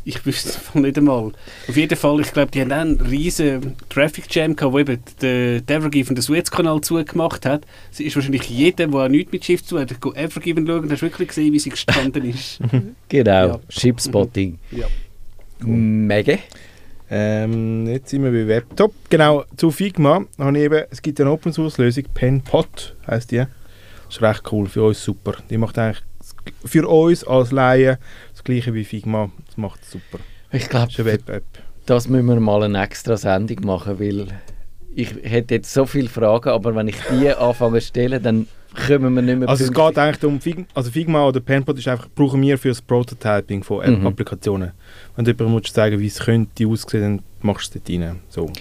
Ich 0.04 0.26
wüsste 0.26 0.52
es 0.52 0.74
nicht 0.74 0.98
einmal. 0.98 1.34
Auf 1.68 1.76
jeden 1.76 1.98
Fall, 1.98 2.22
ich 2.22 2.32
glaube, 2.32 2.50
die 2.50 2.62
haben 2.62 2.72
einen 2.72 3.02
riesen 3.02 3.76
Traffic 3.90 4.34
Jam 4.34 4.56
gehabt, 4.56 4.74
wo 4.74 4.80
eben 4.80 5.00
der 5.22 5.62
Evergiven 5.68 6.16
den 6.16 6.22
Suezkanal 6.22 6.80
zugemacht 6.80 7.46
hat. 7.46 7.66
Es 7.92 8.00
ist 8.00 8.16
wahrscheinlich 8.16 8.44
jeder, 8.44 8.88
der 8.88 9.00
auch 9.02 9.10
nichts 9.10 9.34
mit 9.34 9.44
Schiff 9.44 9.66
zu 9.66 9.78
hat, 9.78 9.92
Evergiven 10.16 10.66
schauen 10.66 10.84
und 10.84 10.92
hast 10.94 11.02
wirklich 11.02 11.28
gesehen, 11.28 11.52
wie 11.52 11.60
sie 11.60 11.72
gestanden 11.72 12.24
ist. 12.24 12.60
genau, 13.10 13.48
ja. 13.48 13.60
Shipspotting. 13.68 14.58
Ja. 14.72 14.88
Cool. 15.62 15.76
Mega. 15.76 16.38
Ähm, 17.10 17.88
jetzt 17.88 18.10
sind 18.10 18.24
wir 18.24 18.32
bei 18.32 18.48
Webtop. 18.48 18.94
Genau, 19.10 19.46
zu 19.56 19.72
Figma 19.72 20.26
habe 20.38 20.58
ich 20.58 20.64
eben, 20.64 20.84
es 20.90 21.02
gibt 21.02 21.22
eine 21.22 21.32
Open 21.32 21.54
Source 21.54 21.78
Lösung, 21.78 22.04
PenPot 22.14 22.96
heisst 23.08 23.32
die. 23.32 23.38
Das 23.38 23.48
ist 24.10 24.22
recht 24.22 24.44
cool, 24.52 24.68
für 24.68 24.84
uns 24.84 25.04
super. 25.04 25.36
Die 25.50 25.58
macht 25.58 25.78
eigentlich 25.78 26.04
für 26.66 26.88
uns 26.88 27.24
als 27.24 27.52
Laien 27.52 27.98
das 28.34 28.44
gleiche 28.44 28.74
wie 28.74 28.84
Figma. 28.84 29.30
Das 29.46 29.58
macht 29.58 29.82
es 29.84 29.92
super. 29.92 30.20
Ich 30.52 30.70
glaube, 30.70 31.06
Web-App. 31.06 31.44
Das 31.86 32.08
müssen 32.08 32.28
wir 32.28 32.40
mal 32.40 32.64
eine 32.64 32.84
extra 32.84 33.16
Sendung 33.16 33.66
machen, 33.66 34.00
weil 34.00 34.28
ich 34.94 35.14
hätte 35.24 35.56
jetzt 35.56 35.74
so 35.74 35.86
viele 35.86 36.10
Fragen, 36.10 36.50
aber 36.50 36.76
wenn 36.76 36.88
ich 36.88 36.98
die 37.10 37.30
anfange 37.34 37.80
zu 37.80 37.88
stellen, 37.88 38.22
dann 38.22 38.48
kommen 38.78 39.16
wir 39.16 39.22
nicht 39.22 39.40
mehr 39.40 39.50
Also 39.50 39.66
es 39.66 39.72
geht 39.72 39.98
eigentlich 39.98 40.24
um 40.24 40.40
Figma, 40.40 40.66
also 40.74 40.92
Figma 40.92 41.28
oder 41.28 41.40
Penpot 41.40 41.78
ist 41.78 41.88
einfach, 41.88 42.08
brauchen 42.14 42.42
wir 42.42 42.58
für 42.58 42.70
das 42.70 42.82
Prototyping 42.82 43.64
von 43.64 43.84
App-Applikationen. 43.84 44.70
Mhm. 44.70 44.72
Wenn 45.16 45.26
du 45.26 45.32
jemandem 45.32 45.72
sagen 45.72 46.00
wie 46.00 46.08
es 46.08 46.20
könnte 46.20 46.68
aussehen, 46.68 47.02
dann 47.02 47.22
machst 47.42 47.74
du 47.74 47.80
es 47.80 47.84
dort 47.86 48.02
rein. 48.02 48.20
So. 48.30 48.52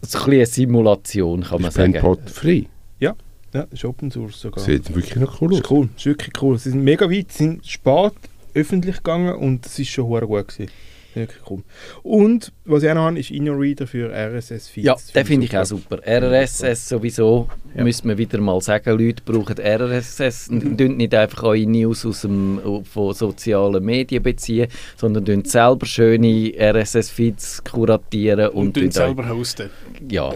Also 0.00 0.18
ein 0.18 0.32
eine 0.32 0.46
Simulation, 0.46 1.42
kann 1.42 1.60
man 1.62 1.68
ist 1.68 1.74
sagen. 1.74 1.92
Penpot 1.92 2.30
frei? 2.30 2.66
Ja, 3.00 3.14
ja, 3.52 3.62
das 3.62 3.72
ist 3.72 3.84
Open 3.84 4.10
Source 4.10 4.40
sogar. 4.40 4.64
Sieht 4.64 4.94
wirklich 4.94 5.16
noch 5.16 5.40
cool 5.40 5.52
aus. 5.52 5.58
Ist 5.60 5.70
cool, 5.70 5.88
ist 5.96 6.06
wirklich 6.06 6.42
cool. 6.42 6.58
Sie 6.58 6.70
sind 6.70 6.84
mega 6.84 7.10
weit, 7.10 7.32
sie 7.32 7.44
sind 7.44 7.66
spät 7.66 8.12
öffentlich 8.54 8.96
gegangen 8.96 9.34
und 9.34 9.64
es 9.66 9.78
ist 9.78 9.88
schon 9.88 10.06
gut 10.06 10.48
gewesen. 10.48 10.70
Wirklich 11.14 11.50
cool. 11.50 11.62
Und 12.02 12.52
was 12.64 12.82
ich 12.82 12.90
auch 12.90 12.94
noch 12.94 13.02
habe, 13.02 13.18
ist 13.18 13.30
InnoReader 13.30 13.86
für 13.86 14.10
RSS-Feeds. 14.10 14.86
Ja, 14.86 14.96
den 15.14 15.26
finde 15.26 15.46
ich 15.46 15.56
auch 15.56 15.64
super. 15.64 15.98
RSS 16.06 16.88
sowieso, 16.88 17.48
ja. 17.74 17.84
müsste 17.84 18.06
man 18.06 18.18
wieder 18.18 18.40
mal 18.40 18.60
sagen, 18.60 18.98
Leute 18.98 19.22
brauchen 19.24 19.56
RSS, 19.58 20.50
mhm. 20.50 20.76
nicht 20.96 21.14
einfach 21.14 21.42
eure 21.42 21.66
News 21.66 22.06
aus 22.06 22.22
dem, 22.22 22.60
von 22.84 23.14
sozialen 23.14 23.84
Medien 23.84 24.22
beziehen, 24.22 24.68
sondern 24.96 25.44
selber 25.44 25.86
schöne 25.86 26.52
RSS-Feeds 26.58 27.64
kuratieren. 27.64 28.48
Und, 28.50 28.78
und 28.78 28.92
selber 28.92 29.28
hosten. 29.28 29.70
Ja, 30.10 30.32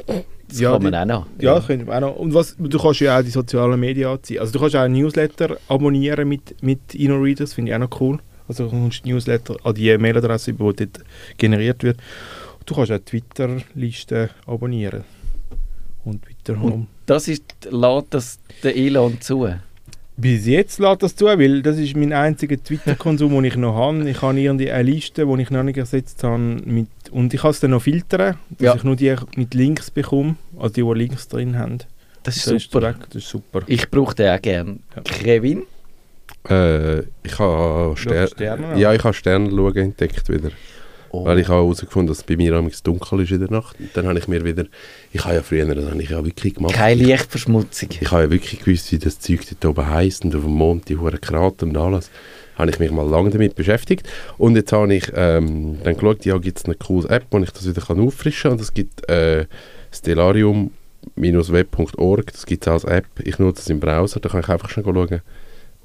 das 0.48 0.60
ja, 0.60 0.72
kann 0.72 0.82
man 0.82 0.92
die, 0.92 0.98
auch 0.98 1.04
noch. 1.06 1.26
Ja, 1.40 1.54
ja. 1.54 1.60
können 1.60 1.86
wir 1.86 1.96
auch 1.96 2.00
noch. 2.00 2.16
Und 2.16 2.34
was, 2.34 2.56
du 2.58 2.78
kannst 2.78 3.00
ja 3.00 3.18
auch 3.18 3.22
die 3.22 3.30
sozialen 3.30 3.80
Medien 3.80 4.08
anziehen. 4.08 4.40
Also 4.40 4.52
du 4.52 4.60
kannst 4.60 4.76
auch 4.76 4.80
ein 4.80 4.92
Newsletter 4.92 5.56
abonnieren 5.68 6.28
mit, 6.28 6.62
mit 6.62 6.94
InnoReader, 6.94 7.44
das 7.44 7.54
finde 7.54 7.70
ich 7.70 7.74
auch 7.74 7.80
noch 7.80 8.00
cool. 8.00 8.18
Also 8.48 8.64
du 8.64 8.70
kommst 8.70 9.04
Newsletter 9.04 9.56
an 9.64 9.74
die 9.74 9.96
Mailadresse, 9.98 10.52
die 10.52 10.58
dort 10.58 11.00
generiert 11.36 11.82
wird. 11.82 11.98
Du 12.64 12.74
kannst 12.74 12.92
auch 12.92 12.98
Twitter-Listen 12.98 14.30
abonnieren. 14.46 15.04
Und 16.04 16.22
weiter 16.28 16.60
Und 16.62 16.88
das 17.06 17.28
ist, 17.28 17.44
lädt 17.70 18.06
das 18.10 18.38
der 18.62 18.76
Elon 18.76 19.20
zu? 19.20 19.48
Bis 20.16 20.46
jetzt 20.46 20.78
lädt 20.78 21.02
das 21.02 21.14
zu, 21.14 21.26
weil 21.26 21.62
das 21.62 21.78
ist 21.78 21.94
mein 21.96 22.12
einziger 22.12 22.62
Twitter-Konsum, 22.62 23.30
den 23.34 23.44
ich 23.44 23.56
noch 23.56 23.74
habe. 23.74 24.08
Ich 24.08 24.22
habe 24.22 24.40
irgendwie 24.40 24.70
eine 24.70 24.90
Liste, 24.90 25.26
die 25.26 25.42
ich 25.42 25.50
noch 25.50 25.62
nicht 25.62 25.76
ersetzt 25.76 26.24
habe. 26.24 26.38
Mit, 26.38 26.88
und 27.10 27.34
ich 27.34 27.40
kann 27.40 27.50
es 27.50 27.60
dann 27.60 27.72
noch 27.72 27.82
filtern, 27.82 28.36
dass 28.50 28.64
ja. 28.64 28.74
ich 28.74 28.84
nur 28.84 28.96
die 28.96 29.14
mit 29.36 29.54
Links 29.54 29.90
bekomme, 29.90 30.36
also 30.58 30.72
die, 30.74 30.82
die 30.82 30.98
Links 30.98 31.28
drin 31.28 31.58
haben. 31.58 31.78
Das 32.22 32.36
ist, 32.36 32.46
das 32.46 32.62
super. 32.62 32.90
Ist 32.90 32.98
das 33.10 33.16
ist 33.16 33.28
super. 33.28 33.62
Ich 33.66 33.90
brauche 33.90 34.14
den 34.14 34.30
auch 34.30 34.42
gerne. 34.42 34.78
Ja. 34.96 35.02
Kevin? 35.02 35.62
Äh, 36.50 37.00
ich 37.22 37.38
habe 37.38 37.96
Ster 37.96 38.28
Sterne. 38.28 38.78
Ja, 38.78 38.92
ich 38.92 39.02
habe 39.02 39.14
Sterne 39.14 39.50
schauen 39.50 39.76
entdeckt 39.76 40.28
wieder. 40.28 40.50
Oh. 41.10 41.24
Weil 41.24 41.38
ich 41.38 41.48
habe 41.48 41.62
herausgefunden, 41.62 42.08
dass 42.08 42.18
es 42.18 42.24
bei 42.24 42.36
mir 42.36 42.54
amigs 42.54 42.82
dunkel 42.82 43.20
ist 43.20 43.30
in 43.30 43.40
der 43.40 43.50
Nacht. 43.50 43.78
Und 43.78 43.88
dann 43.94 44.06
habe 44.06 44.18
ich 44.18 44.28
mir 44.28 44.44
wieder, 44.44 44.66
ich 45.12 45.24
habe 45.24 45.36
ja 45.36 45.42
früher, 45.42 45.74
das 45.74 45.90
habe 45.90 46.02
ich 46.02 46.10
ja 46.10 46.22
wirklich 46.24 46.54
gemacht. 46.54 46.74
Keine 46.74 47.02
Lichtverschmutzung. 47.02 47.88
Ich, 47.92 48.02
ich 48.02 48.10
habe 48.10 48.24
ja 48.24 48.30
wirklich 48.30 48.62
gewusst, 48.62 48.92
wie 48.92 48.98
das 48.98 49.18
Zeug 49.18 49.40
dort 49.48 49.64
oben 49.64 49.88
heisst 49.88 50.24
und 50.24 50.34
auf 50.34 50.42
dem 50.42 50.52
Mond 50.52 50.88
die 50.88 50.96
hohen 50.96 51.20
Krater 51.20 51.66
und 51.66 51.76
alles. 51.76 52.10
Habe 52.56 52.70
ich 52.70 52.78
mich 52.78 52.90
mal 52.90 53.06
lange 53.08 53.30
damit 53.30 53.54
beschäftigt. 53.54 54.08
Und 54.38 54.56
jetzt 54.56 54.72
habe 54.72 54.94
ich 54.94 55.12
ähm, 55.14 55.78
dann 55.84 55.94
geschaut, 55.94 56.24
ja, 56.24 56.38
gibt 56.38 56.58
es 56.58 56.64
eine 56.64 56.74
coole 56.74 57.08
App, 57.08 57.26
wo 57.30 57.38
ich 57.38 57.50
das 57.50 57.68
wieder 57.68 57.82
kann 57.82 58.00
auffrischen 58.00 58.50
kann. 58.50 58.52
Und 58.52 58.62
es 58.62 58.74
gibt 58.74 59.08
äh, 59.08 59.46
Stellarium-web.org, 59.92 62.32
das 62.32 62.46
gibt 62.46 62.66
es 62.66 62.72
als 62.72 62.84
App. 62.84 63.06
Ich 63.22 63.38
nutze 63.38 63.62
es 63.62 63.68
im 63.68 63.80
Browser, 63.80 64.20
da 64.20 64.28
kann 64.28 64.40
ich 64.40 64.48
einfach 64.48 64.70
schon 64.70 64.84
schauen, 64.84 65.20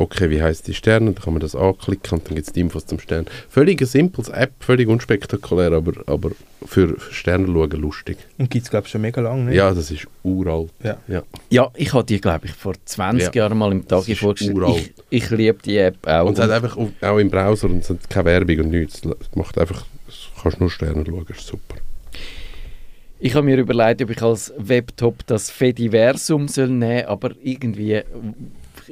okay, 0.02 0.30
wie 0.30 0.42
heißt 0.42 0.68
die 0.68 0.74
Sterne, 0.74 1.12
dann 1.12 1.24
kann 1.24 1.34
man 1.34 1.40
das 1.40 1.56
anklicken 1.56 2.18
und 2.18 2.28
dann 2.28 2.36
gibt 2.36 2.48
es 2.48 2.54
die 2.54 2.60
Infos 2.60 2.86
zum 2.86 3.00
Stern. 3.00 3.26
Völlig 3.50 3.82
ein 3.82 3.88
simples 3.88 4.30
App, 4.30 4.52
völlig 4.60 4.88
unspektakulär, 4.88 5.72
aber, 5.72 5.94
aber 6.08 6.32
für, 6.66 7.00
Sterne 7.12 7.48
schauen 7.48 7.72
lustig. 7.72 8.18
Und 8.38 8.50
gibt 8.50 8.66
es, 8.66 8.72
glaube 8.72 8.86
ich, 8.86 8.92
schon 8.92 9.02
mega 9.02 9.22
lange, 9.22 9.46
nicht? 9.46 9.56
Ja, 9.56 9.74
das 9.74 9.92
ist 9.92 10.08
uralt. 10.24 10.72
Ja, 10.84 10.98
ja. 11.08 11.24
ja 11.50 11.70
ich 11.76 11.94
habe 11.94 12.04
die, 12.04 12.20
glaube 12.20 12.48
ich, 12.48 12.54
vor 12.54 12.74
20 12.84 13.34
ja. 13.34 13.44
Jahren 13.44 13.58
mal 13.58 13.72
im 13.72 13.88
Tag 13.88 14.04
vorgestellt. 14.04 14.56
Uralt. 14.56 14.92
Ich, 15.10 15.24
ich 15.24 15.30
liebe 15.30 15.60
die 15.64 15.78
App 15.78 16.06
auch. 16.06 16.26
Und 16.26 16.38
es 16.38 16.44
hat 16.44 16.52
einfach 16.52 16.78
auch 16.78 17.18
im 17.18 17.30
Browser 17.30 17.70
und 17.70 17.80
es 17.80 17.90
hat 17.90 18.10
keine 18.10 18.26
Werbung 18.26 18.66
und 18.66 18.70
nichts. 18.72 19.02
Es 19.04 19.36
macht 19.36 19.58
einfach, 19.58 19.86
du 20.08 20.42
kannst 20.42 20.60
nur 20.60 20.70
Sterne 20.70 21.04
schauen, 21.06 21.26
das 21.28 21.38
ist 21.38 21.48
super. 21.48 21.76
Ich 23.24 23.36
habe 23.36 23.46
mir 23.46 23.58
überlegt, 23.58 24.02
ob 24.02 24.10
ich 24.10 24.22
als 24.24 24.52
Webtop 24.58 25.28
das 25.28 25.52
Fediversum 25.52 26.48
soll 26.48 26.70
nehmen 26.70 27.02
soll, 27.02 27.08
aber 27.08 27.32
irgendwie 27.44 28.02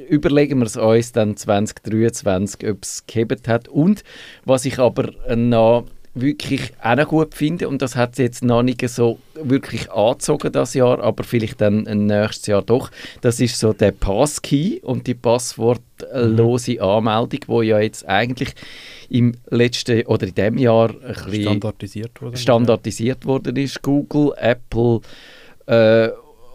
überlegen 0.08 0.58
wir 0.58 0.66
es 0.66 0.76
uns 0.76 1.12
dann 1.12 1.36
2023, 1.36 2.68
ob 2.68 2.82
es 2.82 3.06
gehebt 3.06 3.48
hat. 3.48 3.68
Und 3.68 4.04
was 4.44 4.64
ich 4.64 4.78
aber 4.78 5.12
noch 5.36 5.84
wirklich 6.14 6.72
auch 6.82 6.96
noch 6.96 7.08
gut 7.08 7.34
finde, 7.34 7.68
und 7.68 7.82
das 7.82 7.94
hat 7.94 8.16
sie 8.16 8.22
jetzt 8.22 8.42
noch 8.42 8.62
nicht 8.62 8.86
so 8.88 9.18
wirklich 9.34 9.90
angezogen 9.90 10.52
das 10.52 10.74
Jahr, 10.74 11.00
aber 11.00 11.22
vielleicht 11.22 11.60
dann 11.60 11.82
nächstes 11.82 12.46
Jahr 12.46 12.62
doch, 12.62 12.90
das 13.20 13.40
ist 13.40 13.58
so 13.58 13.72
der 13.72 13.92
Passkey 13.92 14.80
und 14.82 15.06
die 15.06 15.14
passwortlose 15.14 16.72
mhm. 16.72 16.80
Anmeldung, 16.80 17.40
wo 17.46 17.62
ja 17.62 17.78
jetzt 17.78 18.08
eigentlich 18.08 18.54
im 19.08 19.34
letzten 19.50 20.04
oder 20.06 20.26
in 20.26 20.34
dem 20.34 20.58
Jahr 20.58 20.90
ein 20.90 21.14
bisschen 21.14 21.42
standardisiert 21.42 22.22
worden, 22.22 22.36
standardisiert 22.36 23.24
worden 23.24 23.56
ist. 23.56 23.82
Google, 23.82 24.32
Apple 24.36 25.00
äh, 25.66 26.08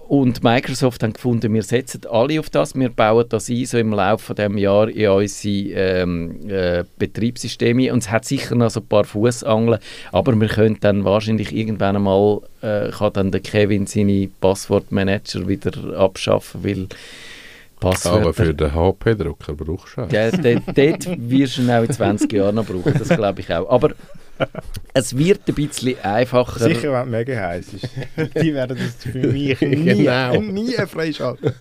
und 0.08 0.44
Microsoft 0.44 1.02
haben 1.02 1.14
gefunden, 1.14 1.54
wir 1.54 1.64
setzen 1.64 2.02
alle 2.10 2.40
auf 2.40 2.50
das, 2.50 2.76
wir 2.76 2.90
bauen 2.90 3.26
das 3.28 3.50
ein, 3.50 3.66
so 3.66 3.78
im 3.78 3.92
Laufe 3.92 4.36
des 4.36 4.52
Jahres 4.56 4.94
in 4.94 5.10
unsere 5.10 6.02
ähm, 6.02 6.50
äh, 6.50 6.84
Betriebssysteme. 6.98 7.92
Und 7.92 8.00
es 8.00 8.12
hat 8.12 8.26
sicher 8.26 8.56
noch 8.56 8.70
so 8.70 8.82
ein 8.82 8.88
paar 8.88 9.04
Fußangeln, 9.04 9.80
aber 10.12 10.40
wir 10.40 10.48
können 10.48 10.78
dann 10.80 11.06
wahrscheinlich 11.06 11.56
irgendwann 11.56 11.96
einmal, 11.96 12.42
äh, 12.62 12.92
kann 12.92 13.14
dann 13.14 13.32
der 13.32 13.42
Kevin 13.42 13.88
seine 13.88 14.30
Passwortmanager 14.42 15.48
wieder 15.48 15.98
abschaffen, 15.98 16.64
weil 16.64 16.88
Passwörter... 17.80 18.22
Aber 18.22 18.34
für 18.34 18.54
den 18.54 18.74
HP-Drucker 18.74 19.54
brauchst 19.54 19.98
du 19.98 20.02
auch. 20.02 20.12
Ja, 20.12 20.30
dort, 20.30 20.64
dort 20.68 21.08
wirst 21.18 21.58
du 21.58 21.62
ihn 21.64 21.72
auch 21.72 21.84
in 21.84 21.92
20 21.92 22.32
Jahren 22.32 22.56
noch 22.56 22.66
brauchen, 22.66 22.94
das 22.98 23.10
glaube 23.10 23.42
ich 23.42 23.54
auch. 23.54 23.70
Aber 23.70 23.92
es 24.94 25.18
wird 25.18 25.42
ein 25.48 25.56
bisschen 25.56 26.00
einfacher. 26.02 26.60
Sicher, 26.60 26.92
wenn 26.92 27.04
es 27.04 27.10
mega 27.10 27.40
heiß 27.40 27.74
ist. 27.74 27.90
Die 28.42 28.54
werden 28.54 28.78
das 28.78 29.12
für 29.12 29.28
mich 29.28 29.60
nie, 29.62 30.04
genau. 30.04 30.42
nie 30.42 30.74
freischalten. 30.88 31.54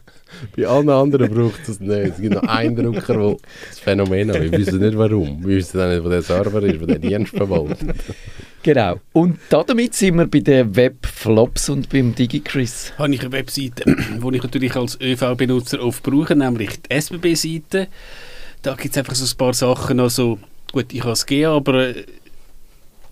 Bei 0.56 0.66
allen 0.66 0.88
anderen 0.88 1.32
braucht 1.32 1.60
es 1.62 1.66
das 1.66 1.80
nicht. 1.80 2.14
Es 2.14 2.20
gibt 2.20 2.34
noch 2.34 2.42
einen 2.42 2.76
Drucker, 2.76 3.14
der 3.14 3.36
das 3.68 3.78
Phänomen 3.78 4.30
hat. 4.30 4.42
Wir 4.42 4.52
wissen 4.52 4.80
nicht 4.80 4.96
warum. 4.96 5.44
Wir 5.44 5.56
wissen 5.56 5.80
auch 5.80 5.88
nicht, 5.88 6.04
wo 6.04 6.08
der 6.08 6.22
Server 6.22 6.62
ist, 6.62 6.80
wo 6.80 6.86
der 6.86 6.98
Dienst 6.98 7.36
verwaltet. 7.36 7.94
Genau. 8.62 8.98
Und 9.12 9.38
damit 9.50 9.94
sind 9.94 10.16
wir 10.16 10.26
bei 10.26 10.40
den 10.40 10.74
Webflops 10.74 11.68
und 11.68 11.88
beim 11.90 12.14
DigiChris. 12.14 12.94
Habe 12.98 13.14
ich 13.14 13.20
eine 13.20 13.32
Webseite, 13.32 13.84
die 13.86 14.36
ich 14.36 14.42
natürlich 14.42 14.74
als 14.74 14.98
ÖV-Benutzer 15.00 15.82
oft 15.82 16.02
brauche, 16.02 16.34
nämlich 16.34 16.80
die 16.82 16.94
SBB-Seite. 16.94 17.88
Da 18.62 18.74
gibt 18.74 18.94
es 18.94 18.98
einfach 18.98 19.14
so 19.14 19.24
ein 19.24 19.36
paar 19.36 19.52
Sachen. 19.52 20.00
Also, 20.00 20.38
gut, 20.72 20.92
ich 20.92 21.02
habe 21.02 21.12
es 21.12 21.26
GA, 21.26 21.54
aber 21.54 21.92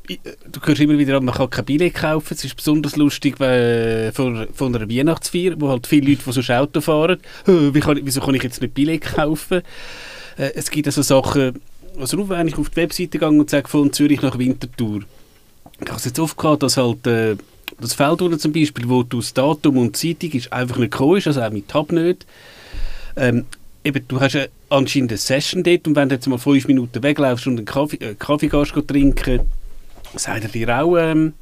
du 0.09 0.61
hörst 0.63 0.81
immer 0.81 0.99
wieder, 0.99 1.21
man 1.21 1.35
kann 1.35 1.51
kein 1.51 1.65
Billett 1.65 1.95
kaufen. 1.95 2.35
Es 2.35 2.45
ist 2.45 2.57
besonders 2.57 2.97
lustig 2.97 3.41
äh, 3.41 4.13
von, 4.13 4.47
von 4.53 4.75
einer 4.75 4.89
Weihnachtsfeier, 4.89 5.55
wo 5.59 5.69
halt 5.69 5.87
viele 5.87 6.11
Leute, 6.11 6.23
die 6.27 6.33
sonst 6.33 6.51
Auto 6.51 6.81
fahren, 6.81 7.21
wie 7.47 7.81
kann, 7.81 8.01
wieso 8.03 8.21
kann 8.21 8.35
ich 8.35 8.43
jetzt 8.43 8.61
nicht 8.61 8.75
Billett 8.75 9.03
kaufen? 9.03 9.63
Äh, 10.37 10.53
es 10.55 10.71
gibt 10.71 10.87
also 10.87 11.03
Sachen, 11.03 11.61
also 11.99 12.29
wenn 12.29 12.49
ich 12.49 12.59
auf 12.59 12.71
die 12.71 12.77
Webseite 12.77 13.19
gehe 13.19 13.29
und 13.29 13.51
sage 13.51 13.69
von 13.69 13.93
Zürich 13.93 14.23
nach 14.23 14.39
Winterthur, 14.39 15.03
ich 15.81 15.89
habe 15.89 15.99
es 15.99 16.05
jetzt 16.05 16.19
oft 16.19 16.37
gehabt, 16.37 16.63
dass 16.63 16.77
halt 16.77 17.07
äh, 17.07 17.37
das 17.81 17.95
Feld 17.95 18.41
zum 18.41 18.53
Beispiel, 18.53 18.89
wo 18.89 19.03
du 19.03 19.19
das 19.19 19.35
Datum 19.35 19.79
und 19.79 20.01
die 20.01 20.15
Zeitung 20.15 20.39
ist, 20.39 20.53
einfach 20.53 20.77
nicht 20.79 20.93
gekommen 20.93 21.17
ist, 21.17 21.27
also 21.27 21.43
auch 21.43 21.51
mit 21.51 21.69
Tab 21.69 21.91
nicht. 21.93 22.27
Ähm, 23.17 23.45
eben, 23.85 24.05
du 24.07 24.21
hast 24.21 24.49
anscheinend 24.69 25.11
eine 25.11 25.19
Session 25.19 25.63
dort 25.63 25.87
und 25.87 25.97
wenn 25.97 26.09
du 26.09 26.15
jetzt 26.15 26.27
mal 26.27 26.39
fünf 26.39 26.67
Minuten 26.67 27.03
weglaufst 27.03 27.47
und 27.47 27.57
einen 27.59 27.67
Kaffee, 27.67 27.97
äh, 27.97 28.15
Kaffee 28.15 28.49
trinken, 28.49 29.41
er 30.15 30.41
dir 30.41 30.83
auch... 30.83 30.97
Ähm, 30.97 31.35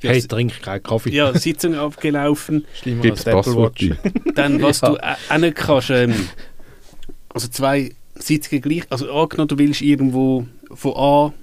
ja, 0.00 0.10
hey, 0.10 0.22
trink 0.22 0.62
keinen 0.62 0.82
Kaffee. 0.82 1.10
Ja, 1.10 1.36
Sitzung 1.36 1.74
abgelaufen. 1.74 2.64
Schlimmer 2.74 3.04
als 3.04 3.26
Apple 3.26 3.56
Watch. 3.56 3.90
Dann, 4.34 4.62
was 4.62 4.80
ja. 4.80 4.90
du 4.90 4.96
auch 4.96 5.38
nicht 5.38 5.56
kannst, 5.56 5.90
ähm, 5.90 6.14
also 7.30 7.48
zwei 7.48 7.92
Sitzungen 8.14 8.62
gleich, 8.62 8.82
also 8.90 9.12
angenommen, 9.12 9.48
du 9.48 9.58
willst 9.58 9.82
irgendwo 9.82 10.46
von 10.72 10.92
A 10.96 11.34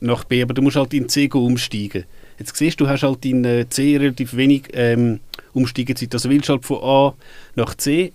nach 0.00 0.24
B, 0.24 0.42
aber 0.42 0.54
du 0.54 0.62
musst 0.62 0.76
halt 0.76 0.94
in 0.94 1.08
C 1.08 1.28
umsteigen. 1.32 2.04
Jetzt 2.38 2.56
siehst 2.56 2.80
du, 2.80 2.84
du 2.84 2.90
hast 2.90 3.02
halt 3.02 3.24
in 3.24 3.44
äh, 3.44 3.68
C 3.68 3.96
relativ 3.96 4.36
wenig 4.36 4.64
ähm, 4.72 5.20
Umsteigezeit. 5.52 6.12
Also 6.12 6.28
willst 6.28 6.48
du 6.48 6.54
halt 6.54 6.64
von 6.64 6.82
A 6.82 7.14
nach 7.54 7.74
C 7.74 8.12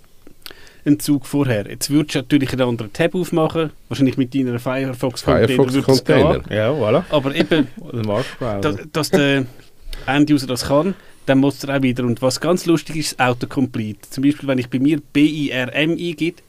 einen 0.85 0.99
Zug 0.99 1.25
vorher. 1.25 1.67
Jetzt 1.69 1.89
würdest 1.89 2.15
du 2.15 2.19
natürlich 2.19 2.53
einen 2.53 2.61
anderen 2.61 2.93
Tab 2.93 3.15
aufmachen, 3.15 3.71
wahrscheinlich 3.87 4.17
mit 4.17 4.33
deiner 4.33 4.59
Firefox 4.59 5.23
Container. 5.23 5.47
Firefox 5.47 5.83
Container. 6.05 6.41
Ja, 6.49 6.71
voilà. 6.71 7.03
Aber 7.09 7.35
eben, 7.35 7.67
dass, 8.61 8.77
dass 8.91 9.09
der 9.11 9.45
End-User 10.07 10.47
das 10.47 10.67
kann, 10.67 10.95
dann 11.25 11.39
muss 11.39 11.63
er 11.63 11.77
auch 11.77 11.81
wieder. 11.81 12.03
Und 12.03 12.21
was 12.21 12.39
ganz 12.39 12.65
lustig 12.65 12.95
ist, 12.95 13.19
Autocomplete. 13.19 14.09
Zum 14.09 14.23
Beispiel, 14.23 14.47
wenn 14.47 14.57
ich 14.57 14.69
bei 14.69 14.79
mir 14.79 14.99
BIRM 15.13 15.69
eingebe, 15.71 16.41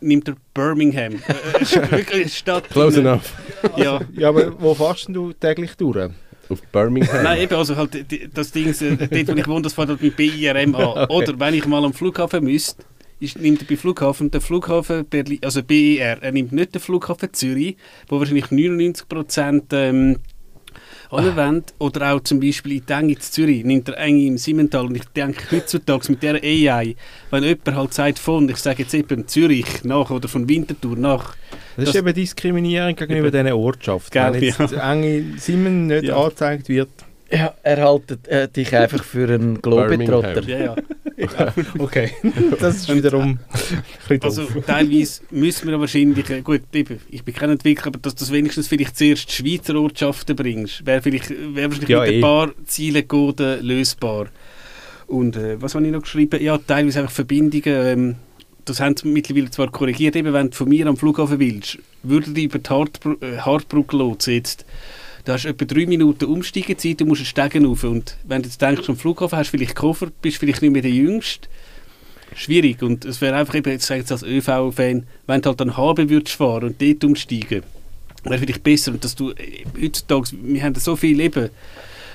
nimmt 0.00 0.28
er 0.28 0.36
Birmingham. 0.52 1.14
Wirklich 1.90 2.36
Stadt. 2.36 2.68
Close 2.70 3.00
enough. 3.00 3.32
Ja. 3.76 4.00
ja, 4.14 4.28
aber 4.28 4.60
wo 4.60 4.74
fährst 4.74 5.08
du 5.08 5.32
täglich 5.32 5.74
durch? 5.76 6.10
Auf 6.50 6.60
Birmingham? 6.70 7.22
Nein, 7.22 7.40
eben, 7.40 7.54
also 7.54 7.76
halt 7.76 8.04
das 8.34 8.52
Ding, 8.52 8.68
äh, 8.68 8.96
dort 8.96 9.28
wo 9.28 9.32
ich 9.32 9.48
wohne, 9.48 9.62
das 9.62 9.72
fährt 9.72 9.88
halt 9.88 10.02
mit 10.02 10.16
BIRM 10.16 10.74
an. 10.74 10.84
Okay. 10.84 11.06
Oder 11.08 11.40
wenn 11.40 11.54
ich 11.54 11.66
mal 11.66 11.82
am 11.82 11.94
Flughafen 11.94 12.44
müsste, 12.44 12.84
ist, 13.20 13.38
nimmt 13.38 13.62
er 13.62 13.68
bei 13.68 13.76
Flughafen 13.76 14.30
der 14.30 14.40
Flughafen 14.40 15.04
Berlin, 15.06 15.38
also 15.42 15.62
BER, 15.62 16.22
er 16.22 16.32
nimmt 16.32 16.52
nicht 16.52 16.74
den 16.74 16.80
Flughafen 16.80 17.32
Zürich, 17.32 17.76
wo 18.08 18.18
wahrscheinlich 18.18 18.46
99% 18.46 19.62
ähm, 19.72 20.18
anwendet. 21.10 21.74
Oder 21.78 22.12
auch 22.12 22.20
zum 22.20 22.40
Beispiel 22.40 22.72
in 22.72 22.88
Eng 22.88 23.10
in 23.10 23.20
Zürich, 23.20 23.64
nimmt 23.64 23.88
er 23.88 23.98
Eng 23.98 24.26
im 24.26 24.38
Simmental. 24.38 24.86
Und 24.86 24.96
ich 24.96 25.04
denke 25.04 25.44
heutzutage 25.50 26.10
mit 26.10 26.22
der 26.22 26.42
AI, 26.42 26.96
wenn 27.30 27.44
jemand 27.44 27.74
halt 27.74 27.94
sagt 27.94 28.18
von, 28.18 28.48
ich 28.48 28.56
sage 28.56 28.82
jetzt 28.82 28.94
eben 28.94 29.26
Zürich 29.26 29.84
nach 29.84 30.10
oder 30.10 30.28
von 30.28 30.48
Winterthur 30.48 30.96
nach. 30.96 31.36
Das, 31.76 31.86
das 31.86 31.88
ist 31.90 31.96
eben 31.96 32.14
Diskriminierung 32.14 32.94
gegenüber 32.94 33.30
diesen 33.30 33.52
Ortschaften. 33.52 34.34
Wenn 34.34 34.42
jetzt 34.42 34.58
ja. 34.58 34.92
Eng 34.92 35.04
in 35.04 35.38
Simmen 35.38 35.86
nicht 35.86 36.04
ja. 36.04 36.16
angezeigt 36.16 36.68
wird, 36.68 36.90
ja, 37.30 37.54
er 37.62 37.76
hält 37.76 38.28
äh, 38.28 38.48
dich 38.48 38.76
einfach 38.76 39.02
für 39.02 39.28
einen 39.28 39.60
Globetrotter. 39.60 40.42
Ja, 40.42 40.58
ja. 40.58 40.76
okay, 41.78 42.10
das 42.60 42.76
ist 42.76 42.94
wiederum 42.94 43.38
Also 44.20 44.46
teilweise 44.66 45.22
müssen 45.30 45.68
wir 45.68 45.78
wahrscheinlich, 45.78 46.28
äh, 46.30 46.42
gut, 46.42 46.62
ich 46.72 47.24
bin 47.24 47.34
kein 47.34 47.50
Entwickler, 47.50 47.88
aber 47.88 47.98
dass 48.00 48.14
du 48.14 48.30
wenigstens 48.30 48.68
vielleicht 48.68 48.96
zuerst 48.96 49.30
Schweizer 49.30 49.76
Ortschaften 49.76 50.34
bringst, 50.34 50.84
wäre 50.86 51.02
vielleicht 51.02 51.30
wär 51.30 51.68
wahrscheinlich 51.68 51.88
ja, 51.88 52.00
mit 52.00 52.08
ein 52.08 52.14
eh. 52.14 52.20
paar 52.20 52.52
Zielen 52.66 53.06
lösbar. 53.62 54.26
Und 55.06 55.36
äh, 55.36 55.60
was 55.60 55.74
habe 55.74 55.84
ich 55.86 55.92
noch 55.92 56.02
geschrieben? 56.02 56.42
Ja, 56.42 56.58
teilweise 56.58 57.00
einfach 57.00 57.12
Verbindungen, 57.12 57.86
ähm, 57.86 58.14
das 58.64 58.80
haben 58.80 58.96
sie 58.96 59.06
mittlerweile 59.08 59.50
zwar 59.50 59.70
korrigiert, 59.70 60.16
eben 60.16 60.32
wenn 60.32 60.50
du 60.50 60.56
von 60.56 60.68
mir 60.68 60.86
am 60.86 60.96
Flughafen 60.96 61.38
willst, 61.38 61.78
würde 62.02 62.30
die 62.30 62.44
über 62.44 62.58
die 62.58 62.70
Hartbr 62.70 63.16
äh, 63.20 63.38
Hartbrücke 63.38 64.16
jetzt 64.26 64.64
Du 65.24 65.32
hast 65.32 65.46
etwa 65.46 65.64
drei 65.64 65.86
Minuten 65.86 66.26
Umsteigezeit, 66.26 67.00
du 67.00 67.06
musst 67.06 67.20
einen 67.20 67.26
Stegen 67.26 67.64
rauf. 67.64 67.84
Und 67.84 68.16
wenn 68.24 68.42
du 68.42 68.48
jetzt 68.48 68.60
denkst, 68.60 68.88
am 68.88 68.96
Flughafen 68.96 69.38
hast 69.38 69.52
du 69.52 69.56
vielleicht 69.56 69.74
Koffer, 69.74 70.08
bist 70.20 70.36
vielleicht 70.36 70.60
nicht 70.60 70.70
mehr 70.70 70.82
der 70.82 70.90
Jüngste, 70.90 71.48
schwierig. 72.34 72.82
Und 72.82 73.06
es 73.06 73.22
wäre 73.22 73.36
einfach 73.36 73.54
eben, 73.54 73.70
jetzt 73.70 73.86
sage 73.86 74.02
ich 74.02 74.10
als 74.10 74.22
ÖV-Fan, 74.22 75.06
wenn 75.26 75.40
du 75.40 75.48
halt 75.48 75.60
dann 75.60 75.76
HB 75.76 76.10
würdest 76.10 76.36
fahren 76.36 76.64
und 76.64 76.82
dort 76.82 77.04
umsteigen, 77.04 77.62
wäre 78.24 78.38
vielleicht 78.38 78.62
besser. 78.62 78.92
Und 78.92 79.02
dass 79.02 79.14
du, 79.14 79.30
äh, 79.30 79.64
heutzutage, 79.80 80.28
wir 80.42 80.62
haben 80.62 80.74
so 80.74 80.94
viel 80.94 81.16
Leben, 81.16 81.48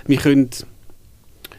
wir 0.05 0.17
können 0.17 0.51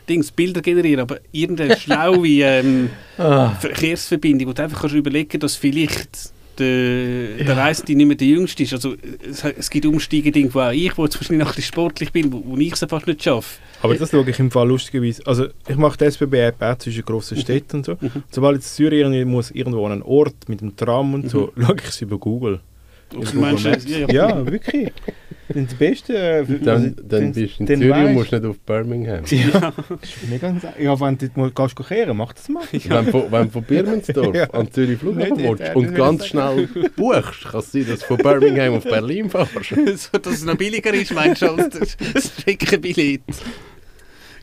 Dings, 0.08 0.30
Bilder 0.30 0.62
generieren, 0.62 1.00
aber 1.00 1.18
irgendeine 1.32 1.76
schlaue 1.80 2.28
ähm, 2.28 2.90
ah. 3.18 3.50
Verkehrsverbindung, 3.56 4.48
wo 4.48 4.52
du 4.52 4.62
einfach 4.62 4.82
kannst 4.82 4.94
überlegen 4.94 5.40
dass 5.40 5.56
vielleicht 5.56 6.32
der, 6.61 7.38
ja. 7.38 7.44
der 7.44 7.57
Reisende 7.57 7.94
nicht 7.94 8.07
mehr 8.07 8.16
der 8.16 8.29
Jüngste 8.29 8.62
ist. 8.62 8.73
Also, 8.73 8.94
es, 9.29 9.44
es 9.44 9.70
gibt 9.70 9.87
Umsteigedinge, 9.87 10.53
wo 10.55 10.61
auch 10.61 10.70
ich, 10.70 10.96
wo 10.96 11.05
jetzt 11.05 11.16
wahrscheinlich 11.16 11.46
noch 11.46 11.59
sportlich 11.59 12.12
bin, 12.12 12.33
wo, 12.33 12.42
wo 12.44 12.57
ich 12.57 12.73
es 12.73 12.85
fast 12.88 13.07
nicht 13.07 13.23
schaffe. 13.23 13.59
Aber 13.83 13.94
das 13.94 14.11
schaue 14.11 14.29
ich 14.29 14.38
im 14.38 14.51
Fall 14.51 14.68
lustigerweise. 14.68 15.27
Also 15.27 15.46
ich 15.66 15.77
mache 15.77 15.96
die 15.96 16.05
SBB-App 16.05 16.62
auch 16.62 16.77
zwischen 16.79 17.05
grossen 17.05 17.38
mhm. 17.38 17.42
Städten 17.42 17.77
und 17.79 17.87
so. 17.87 17.96
Mhm. 18.01 18.23
Sobald 18.31 18.57
jetzt 18.57 18.79
irgendwie 18.79 19.25
muss 19.25 19.51
irgendwo 19.51 19.87
an 19.87 19.92
einen 19.92 20.03
Ort 20.03 20.49
mit 20.49 20.61
dem 20.61 20.77
Tram 20.77 21.14
und 21.14 21.31
so, 21.31 21.53
mhm. 21.55 21.64
schaue 21.64 21.77
ich 21.77 21.88
es 21.88 22.01
über 22.03 22.18
Google. 22.18 22.61
Ja, 23.12 23.99
ja. 23.99 24.07
ja, 24.09 24.46
wirklich. 24.46 24.92
Dann 25.53 25.66
das 25.66 25.75
Beste. 25.75 26.16
Äh, 26.16 26.44
dann, 26.61 26.94
dann 27.03 27.33
bist 27.33 27.59
du 27.59 27.64
in 27.64 27.66
Zürich 27.66 27.90
weißt, 27.90 28.09
und 28.09 28.14
musst 28.14 28.33
nicht 28.33 28.44
auf 28.44 28.59
Birmingham. 28.61 29.25
Ja, 29.27 29.73
mega 30.29 30.55
Ja, 30.79 31.01
wenn 31.01 31.18
du 31.18 31.29
mal 31.35 31.51
gehst 31.51 31.77
kehren, 31.88 32.16
mach 32.16 32.33
das 32.33 32.49
mal. 32.49 32.62
Ja. 32.70 33.05
Wenn, 33.05 33.33
wenn 33.33 33.44
du 33.46 33.51
von 33.51 33.62
Birmensdorf 33.64 34.37
ja. 34.37 34.44
an 34.51 34.70
Zürich 34.70 35.01
Flughafen 35.01 35.38
willst 35.38 35.75
und 35.75 35.94
ganz 35.94 36.27
schnell 36.27 36.68
buchst, 36.94 37.49
kann 37.51 37.61
es 37.61 37.73
sein, 37.73 37.87
dass 37.88 37.99
du 37.99 38.07
von 38.07 38.18
Birmingham 38.18 38.75
auf 38.75 38.85
Berlin 38.85 39.29
fährst. 39.29 39.51
so, 40.12 40.18
dass 40.18 40.35
es 40.35 40.44
noch 40.44 40.57
billiger 40.57 40.94
ist, 40.94 41.12
meinst 41.12 41.42
du, 41.42 41.51
als 41.51 41.96
das 41.99 42.33
Streckenbillett. 42.38 43.23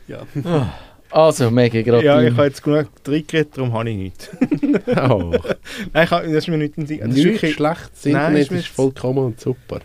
Ja. 0.08 0.26
Ah. 0.44 0.74
Also, 1.10 1.50
mega 1.50 1.80
gerade. 1.82 2.04
Ja, 2.04 2.20
ich 2.22 2.32
habe 2.32 2.44
jetzt 2.44 2.62
genug 2.62 2.88
Trickgeräte, 3.02 3.50
darum 3.54 3.72
habe 3.72 3.90
ich 3.90 3.96
nichts. 3.96 4.30
oh. 5.08 5.32
Nein, 5.92 6.04
ich 6.04 6.10
habe, 6.10 6.26
das 6.26 6.34
ist 6.34 6.48
mir 6.48 6.58
nicht, 6.58 6.74
das 6.76 6.90
ist 6.90 7.24
nicht 7.24 7.54
schlecht. 7.54 7.90
Das 7.94 8.06
Internet 8.06 8.50
ist 8.52 8.68
vollkommen 8.68 9.24
und 9.24 9.40
super. 9.40 9.80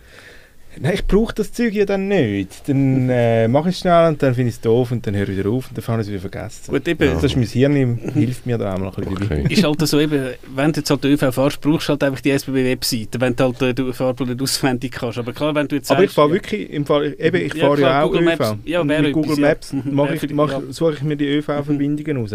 Nein, 0.80 0.94
ich 0.96 1.06
brauche 1.06 1.34
das 1.34 1.52
Zeug 1.52 1.74
ja 1.74 1.86
dann 1.86 2.08
nicht. 2.08 2.68
Dann 2.68 3.10
äh, 3.10 3.48
mache 3.48 3.70
ich 3.70 3.76
es 3.76 3.82
schnell 3.82 4.08
und 4.08 4.22
dann 4.24 4.34
finde 4.34 4.50
ich 4.50 4.56
es 4.56 4.62
doof 4.62 4.92
und 4.92 5.06
dann 5.06 5.16
höre 5.16 5.30
ich 5.30 5.38
wieder 5.38 5.50
auf 5.50 5.70
und 5.70 5.78
dann 5.78 5.86
habe 5.86 6.02
ich 6.02 6.08
es 6.08 6.12
wieder 6.12 6.22
vergessen. 6.22 6.72
Gut, 6.72 6.88
eben. 6.88 7.14
Das 7.14 7.24
ist 7.24 7.36
mein 7.36 7.46
Hirn, 7.46 7.98
hilft 8.14 8.46
mir 8.46 8.58
da 8.58 8.74
auch 8.74 8.80
mal 8.80 8.88
ein 8.88 8.94
bisschen. 8.96 9.24
Okay. 9.24 9.54
Ist 9.54 9.64
halt 9.64 9.88
so 9.88 10.00
eben, 10.00 10.34
wenn 10.56 10.72
du 10.72 10.80
jetzt 10.80 10.90
halt 10.90 11.06
ÖV 11.06 11.34
fährst, 11.34 11.62
brauchst 11.62 11.88
du 11.88 11.92
halt 11.92 12.04
einfach 12.04 12.22
die 12.22 12.32
SBB-Webseite, 12.32 13.22
wenn 13.22 13.36
du 13.36 13.44
halt 13.44 13.62
äh, 13.62 13.74
die 13.74 13.94
Fahrplan 13.94 14.30
nicht 14.30 14.42
auswendig 14.42 14.92
kannst. 14.94 15.18
Aber 15.18 15.34
klar, 15.34 15.54
wenn 15.56 15.68
du 15.68 15.76
jetzt 15.76 15.88
sagst, 15.88 15.98
Aber 15.98 16.06
ich 16.06 16.12
fahre 16.12 16.32
wirklich, 16.32 16.70
im 16.70 16.86
Fall, 16.86 17.16
eben, 17.18 17.46
ich 17.46 17.54
fahre 17.54 17.80
ja, 17.80 17.88
ja, 17.88 18.04
auch 18.04 18.12
Google 18.12 18.28
ÖV. 18.28 18.40
Maps, 18.40 18.56
ja, 18.66 18.84
mit 18.84 19.14
Google 19.14 19.38
Maps 19.38 19.74
mache 19.74 20.16
ich, 20.16 20.34
mach, 20.34 20.62
suche 20.70 20.94
ich 20.94 21.04
mir 21.04 21.16
die 21.16 21.28
ÖV-Verbindungen 21.28 22.18
raus. 22.18 22.32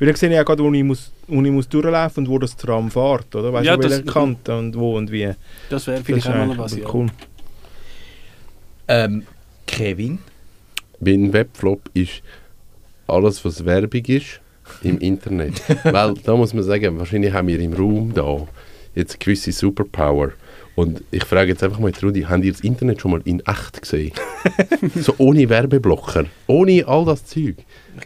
Weil 0.00 0.06
dann 0.06 0.16
sehe 0.16 0.30
ich 0.30 0.34
ja 0.34 0.42
gerade, 0.42 0.64
wo 0.64 0.72
ich, 0.72 0.82
muss, 0.82 1.12
wo 1.28 1.42
ich 1.42 1.50
muss 1.50 1.68
durchlaufen 1.68 2.24
und 2.24 2.32
wo 2.32 2.38
das 2.38 2.56
Tram 2.56 2.90
fährt, 2.90 3.34
oder? 3.36 3.52
Weißt 3.52 3.66
ja, 3.66 3.76
du, 3.76 3.82
welche 3.82 4.02
Kante 4.04 4.56
und 4.56 4.74
wo 4.74 4.96
und 4.96 5.12
wie. 5.12 5.30
Das 5.68 5.86
wäre 5.86 6.02
vielleicht 6.02 6.26
auch 6.26 6.46
mal 6.46 6.56
was, 6.56 6.74
cool. 6.94 7.08
Ähm, 8.90 9.22
Kevin? 9.66 10.18
Mein 10.98 11.32
Webflop 11.32 11.88
ist 11.94 12.22
alles, 13.06 13.44
was 13.44 13.64
Werbung 13.64 14.04
ist 14.04 14.40
im 14.82 14.98
Internet. 14.98 15.62
Weil 15.84 16.14
da 16.14 16.36
muss 16.36 16.52
man 16.52 16.64
sagen, 16.64 16.98
wahrscheinlich 16.98 17.32
haben 17.32 17.46
wir 17.46 17.60
im 17.60 17.72
Raum 17.72 18.12
da 18.12 18.48
jetzt 18.96 19.20
gewisse 19.20 19.52
Superpower. 19.52 20.32
Und 20.74 21.04
ich 21.12 21.24
frage 21.24 21.50
jetzt 21.50 21.62
einfach 21.62 21.78
mal 21.78 21.92
Trudi, 21.92 22.22
habt 22.22 22.42
ihr 22.42 22.50
das 22.50 22.62
Internet 22.62 23.00
schon 23.00 23.12
mal 23.12 23.20
in 23.24 23.38
echt 23.46 23.80
gesehen? 23.80 24.12
so 24.96 25.14
ohne 25.18 25.48
Werbeblocker, 25.48 26.24
ohne 26.48 26.84
all 26.88 27.04
das 27.04 27.24
Zeug. 27.26 27.58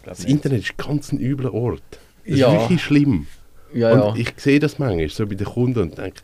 Das. 0.04 0.24
Internet 0.24 0.64
ist 0.64 0.76
ganz 0.76 1.12
ein 1.12 1.18
übler 1.18 1.54
Ort. 1.54 1.82
Das 2.26 2.38
ja. 2.38 2.48
ist 2.54 2.60
wirklich 2.60 2.82
schlimm. 2.82 3.26
Ja, 3.72 3.92
und 3.92 4.16
ja. 4.16 4.22
ich 4.22 4.32
sehe 4.36 4.60
das 4.60 4.78
manchmal 4.78 5.08
so 5.08 5.26
bei 5.26 5.34
den 5.34 5.46
Kunden 5.46 5.80
und 5.80 5.98
denke, 5.98 6.20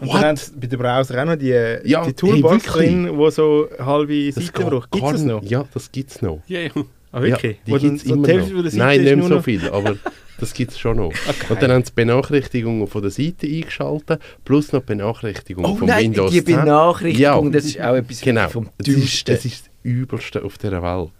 und 0.00 0.08
What? 0.08 0.14
dann 0.14 0.24
haben 0.24 0.40
bei 0.60 0.66
den 0.66 0.78
Browser 0.78 1.22
auch 1.22 1.26
noch 1.26 1.36
die, 1.36 1.78
ja, 1.84 2.04
die 2.04 2.12
Toolbox 2.12 2.74
hey, 2.74 2.86
drin, 2.86 3.18
die 3.18 3.30
so 3.30 3.68
halbe 3.78 4.32
Seiten 4.32 4.68
braucht. 4.68 4.90
Gibt 4.90 5.12
es 5.12 5.22
noch? 5.22 5.42
Ja, 5.42 5.64
das 5.72 5.90
gibt 5.90 6.10
es 6.10 6.22
noch. 6.22 6.42
Ja, 6.46 6.60
ja. 6.60 6.70
Ah, 7.12 7.22
wirklich? 7.22 7.58
Ja, 7.64 7.78
die 7.78 7.88
gibt 7.88 7.96
es 7.96 8.08
so 8.08 8.14
immer 8.14 8.28
noch. 8.28 8.72
Nein, 8.72 9.02
nicht 9.02 9.16
mehr 9.16 9.28
so 9.28 9.40
viel, 9.40 9.68
aber 9.70 9.96
das 10.38 10.52
gibt 10.52 10.72
es 10.72 10.78
schon 10.78 10.98
noch. 10.98 11.06
Okay. 11.06 11.46
Und 11.48 11.62
dann 11.62 11.70
haben 11.70 11.84
sie 11.84 11.92
Benachrichtigungen 11.94 12.86
von 12.86 13.02
der 13.02 13.10
Seite 13.10 13.46
eingeschaltet, 13.46 14.20
plus 14.44 14.72
noch 14.72 14.82
Benachrichtigungen 14.82 15.70
oh, 15.70 15.76
von 15.76 15.88
nein, 15.88 16.04
Windows 16.04 16.30
die 16.30 16.42
Benachrichtigung, 16.42 17.46
ja. 17.46 17.50
das 17.50 17.64
ist 17.64 17.80
auch 17.80 17.94
etwas 17.94 18.20
genau. 18.20 18.48
vom 18.48 18.68
Dümmsten. 18.84 19.34
Das 19.34 19.44
ist 19.44 19.66
das 19.66 19.70
Übelste 19.82 20.44
auf 20.44 20.58
dieser 20.58 20.82
Welt. 20.82 21.10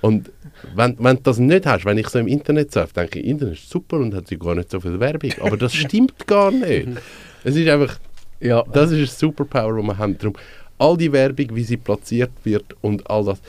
Und 0.00 0.30
wenn, 0.74 0.96
wenn 0.98 1.16
du 1.16 1.22
das 1.22 1.38
nicht 1.38 1.66
hast, 1.66 1.84
wenn 1.84 1.98
ich 1.98 2.08
so 2.08 2.18
im 2.18 2.28
Internet 2.28 2.72
surfe, 2.72 2.94
denke 2.94 3.18
ich, 3.18 3.26
Internet 3.26 3.54
ist 3.54 3.68
super 3.70 3.98
und 3.98 4.14
hat 4.14 4.26
gar 4.38 4.54
nicht 4.54 4.70
so 4.70 4.80
viel 4.80 5.00
Werbung. 5.00 5.32
Aber 5.40 5.56
das 5.56 5.74
stimmt 5.76 6.26
gar 6.26 6.50
nicht. 6.50 6.88
Es 7.44 7.56
ist 7.56 7.68
einfach 7.68 7.98
ja. 8.40 8.64
Das 8.72 8.90
ist 8.90 9.12
ein 9.12 9.16
Superpower, 9.18 9.76
das 9.76 9.84
wir 9.84 9.98
haben. 9.98 10.18
Darum, 10.18 10.36
all 10.78 10.96
die 10.96 11.12
Werbung, 11.12 11.54
wie 11.54 11.64
sie 11.64 11.76
platziert 11.76 12.30
wird 12.44 12.64
und 12.80 13.08
all 13.10 13.24
das, 13.24 13.40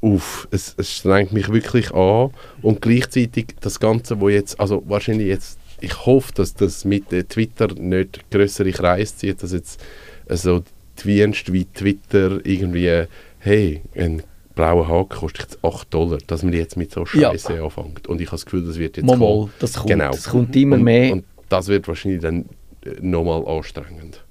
uff, 0.00 0.48
es, 0.50 0.74
es 0.76 0.92
strengt 0.92 1.32
mich 1.32 1.50
wirklich 1.50 1.92
an 1.92 2.30
und 2.62 2.82
gleichzeitig 2.82 3.46
das 3.60 3.80
Ganze, 3.80 4.20
wo 4.20 4.28
jetzt, 4.28 4.58
also 4.60 4.82
wahrscheinlich 4.86 5.28
jetzt, 5.28 5.58
ich 5.80 6.04
hoffe, 6.04 6.32
dass 6.34 6.54
das 6.54 6.84
mit 6.84 7.12
äh, 7.12 7.24
Twitter 7.24 7.68
nicht 7.74 8.30
größere 8.30 8.70
Kreise 8.72 9.16
zieht, 9.16 9.42
dass 9.42 9.52
jetzt 9.52 9.80
also 10.28 10.62
Dienste 11.02 11.52
wie 11.52 11.64
Twitter 11.64 12.44
irgendwie, 12.44 13.06
hey, 13.38 13.80
ein 13.96 14.22
blauer 14.54 14.88
Haken 14.88 15.08
kostet 15.08 15.42
jetzt 15.42 15.64
8 15.64 15.92
Dollar, 15.94 16.18
dass 16.26 16.42
man 16.42 16.52
jetzt 16.52 16.76
mit 16.76 16.92
so 16.92 17.06
Scheiße 17.06 17.54
ja. 17.54 17.64
anfängt. 17.64 18.06
Und 18.06 18.20
ich 18.20 18.26
habe 18.26 18.36
das 18.36 18.44
Gefühl, 18.44 18.66
das 18.66 18.78
wird 18.78 18.96
jetzt 18.96 19.06
mal, 19.06 19.16
kommen. 19.16 19.50
Das 19.58 19.74
kommt, 19.74 19.88
genau. 19.88 20.10
das 20.10 20.28
kommt 20.28 20.54
immer 20.56 20.76
und, 20.76 20.82
mehr. 20.82 21.12
Und 21.12 21.24
das 21.48 21.68
wird 21.68 21.88
wahrscheinlich 21.88 22.20
dann 22.20 22.42
äh, 22.42 22.44
nochmal 23.00 23.46
anstrengend. 23.46 24.22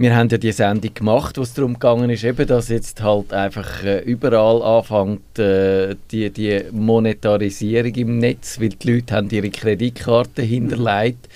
Wir 0.00 0.16
haben 0.16 0.30
ja 0.30 0.38
die 0.38 0.52
Sendung 0.52 0.94
gemacht, 0.94 1.36
wo 1.36 1.42
es 1.42 1.52
darum 1.52 1.74
gegangen 1.74 2.08
ist, 2.08 2.24
eben, 2.24 2.46
dass 2.46 2.70
jetzt 2.70 3.02
halt 3.02 3.34
einfach 3.34 3.84
äh, 3.84 3.98
überall 3.98 4.62
anfängt 4.62 5.38
äh, 5.38 5.94
die, 6.10 6.30
die 6.30 6.62
Monetarisierung 6.72 7.94
im 7.94 8.16
Netz, 8.16 8.58
weil 8.58 8.70
die 8.70 8.92
Leute 8.92 9.14
haben 9.14 9.28
ihre 9.28 9.50
Kreditkarte 9.50 10.40
hinterlegt. 10.40 11.28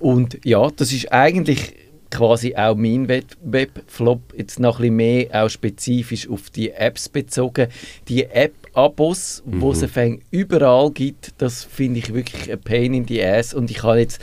Und 0.00 0.38
ja, 0.46 0.70
das 0.74 0.94
ist 0.94 1.12
eigentlich 1.12 1.74
quasi 2.10 2.54
auch 2.56 2.74
mein 2.74 3.06
Webflop 3.08 4.20
jetzt 4.34 4.60
noch 4.60 4.78
ein 4.78 4.82
bisschen 4.82 4.96
mehr 4.96 5.44
auch 5.44 5.50
spezifisch 5.50 6.26
auf 6.30 6.48
die 6.48 6.70
Apps 6.70 7.10
bezogen. 7.10 7.68
Die 8.08 8.24
App-Abos, 8.24 9.42
mhm. 9.44 9.60
wo 9.60 9.72
es 9.72 9.84
überall 10.30 10.90
gibt, 10.90 11.34
das 11.36 11.64
finde 11.64 11.98
ich 11.98 12.14
wirklich 12.14 12.50
ein 12.50 12.60
Pain 12.60 12.94
in 12.94 13.06
the 13.06 13.22
Ass. 13.22 13.52
Und 13.52 13.70
ich 13.70 13.82
habe 13.82 13.98
jetzt 13.98 14.22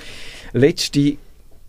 letzte 0.53 1.17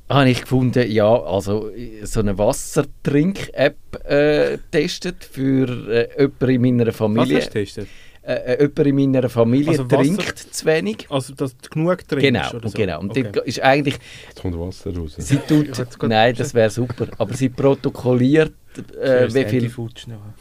habe 0.08 0.30
ich 0.30 0.42
gefunden, 0.42 0.90
ja, 0.90 1.22
also 1.22 1.70
so 2.02 2.20
eine 2.20 2.36
Wassertrink-App 2.36 3.76
äh, 4.04 4.58
getestet 4.58 5.24
für 5.24 5.68
äh, 5.90 6.28
jemanden 6.40 6.64
in 6.64 6.76
meiner 6.76 6.92
Familie. 6.92 7.36
Was 7.36 7.44
hast 7.44 7.54
du 7.54 7.58
getestet? 7.58 7.88
äh, 8.26 8.62
jemand 8.62 8.78
in 8.78 9.12
meiner 9.12 9.28
Familie 9.28 9.70
also 9.70 9.84
trinkt 9.84 10.38
zu 10.38 10.66
wenig. 10.66 11.06
Also, 11.10 11.34
dass 11.34 11.56
du 11.56 11.68
genug 11.70 12.08
trinkst? 12.08 12.26
Genau, 12.26 12.50
oder 12.50 12.68
so. 12.68 12.76
genau. 12.76 13.00
Und 13.00 13.10
okay. 13.10 13.40
ist 13.44 13.60
eigentlich... 13.60 13.96
Jetzt 14.28 14.40
kommt 14.40 14.58
Wasser 14.58 14.96
raus. 14.96 15.14
Sie 15.18 15.36
tut, 15.36 15.68
nein, 16.02 16.34
das 16.36 16.54
wäre 16.54 16.70
super. 16.70 17.08
Aber 17.18 17.34
sie 17.34 17.48
protokolliert, 17.50 18.52
äh, 19.00 19.32
wie 19.32 19.44
viel 19.44 19.70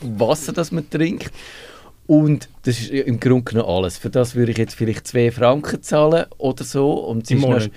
Wasser 0.01 0.53
das 0.53 0.71
man 0.71 0.89
trinkt. 0.89 1.31
Und 2.05 2.49
das 2.63 2.79
ist 2.79 2.89
im 2.89 3.19
Grunde 3.19 3.43
genommen 3.43 3.69
alles. 3.69 3.97
Für 3.97 4.09
das 4.09 4.35
würde 4.35 4.51
ich 4.51 4.57
jetzt 4.57 4.75
vielleicht 4.75 5.07
2 5.07 5.31
Franken 5.31 5.81
zahlen 5.81 6.25
oder 6.37 6.63
so. 6.63 6.91
Und 6.93 7.29
Im 7.31 7.39
Monat? 7.39 7.71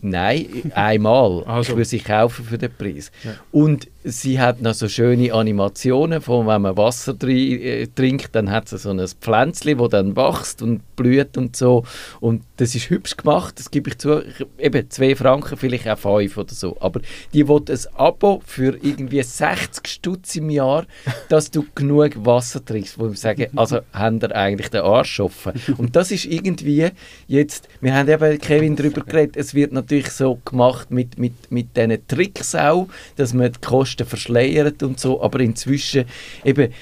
Nein, 0.00 0.72
einmal. 0.74 1.44
Also. 1.44 1.72
Ich 1.72 1.76
würde 1.76 1.84
sie 1.84 1.98
kaufen 2.00 2.44
für 2.44 2.58
den 2.58 2.72
Preis. 2.72 3.10
Ja. 3.24 3.32
Und 3.50 3.88
sie 4.04 4.40
hat 4.40 4.62
noch 4.62 4.74
so 4.74 4.88
schöne 4.88 5.32
Animationen, 5.32 6.20
von 6.20 6.46
wenn 6.46 6.62
man 6.62 6.76
Wasser 6.76 7.16
äh, 7.24 7.86
trinkt, 7.88 8.34
dann 8.34 8.50
hat 8.50 8.68
sie 8.68 8.78
so 8.78 8.90
ein 8.90 9.04
Pflänzchen, 9.20 9.78
das 9.78 9.88
dann 9.88 10.16
wächst 10.16 10.62
und 10.62 10.96
blüht 10.96 11.36
und 11.36 11.56
so. 11.56 11.84
Und 12.20 12.42
das 12.56 12.74
ist 12.74 12.90
hübsch 12.90 13.16
gemacht, 13.16 13.58
das 13.58 13.70
gebe 13.70 13.90
ich 13.90 13.98
zu. 13.98 14.22
Eben 14.58 14.88
zwei 14.90 15.16
Franken, 15.16 15.56
vielleicht 15.56 15.88
auch 15.88 15.98
fünf 15.98 16.36
oder 16.36 16.54
so. 16.54 16.76
Aber 16.80 17.00
die 17.32 17.48
will 17.48 17.62
ein 17.68 17.78
Abo 17.94 18.40
für 18.46 18.78
irgendwie 18.82 19.22
60 19.22 19.86
Stutz 19.86 20.36
im 20.36 20.50
Jahr, 20.50 20.86
dass 21.28 21.50
du 21.50 21.66
genug 21.74 22.24
Wasser 22.24 22.64
trinkst. 22.64 22.98
Wo 22.98 23.08
ich 23.08 23.18
sage, 23.18 23.50
also 23.56 23.80
haben 23.92 24.20
ihr 24.20 24.34
eigentlich 24.34 24.70
den 24.70 24.82
Arsch 24.82 25.18
offen. 25.20 25.52
Und 25.76 25.96
das 25.96 26.10
ist 26.12 26.24
irgendwie 26.24 26.90
jetzt, 27.26 27.68
wir 27.80 27.94
haben 27.94 28.08
eben 28.08 28.38
Kevin 28.38 28.76
darüber 28.76 29.00
geredet, 29.00 29.36
es 29.36 29.54
wird 29.54 29.72
natürlich 29.72 30.10
so 30.10 30.38
gemacht 30.44 30.90
mit, 30.90 31.18
mit, 31.18 31.50
mit 31.50 31.76
diesen 31.76 32.06
Tricks 32.06 32.54
auch, 32.54 32.88
dass 33.16 33.34
man 33.34 33.52
die 33.52 33.60
Kosten 33.60 33.87
Kosten 33.88 34.06
verschleiert 34.06 34.82
und 34.82 35.00
so, 35.00 35.22
aber 35.22 35.40
inzwischen 35.40 36.04
eben, 36.44 36.72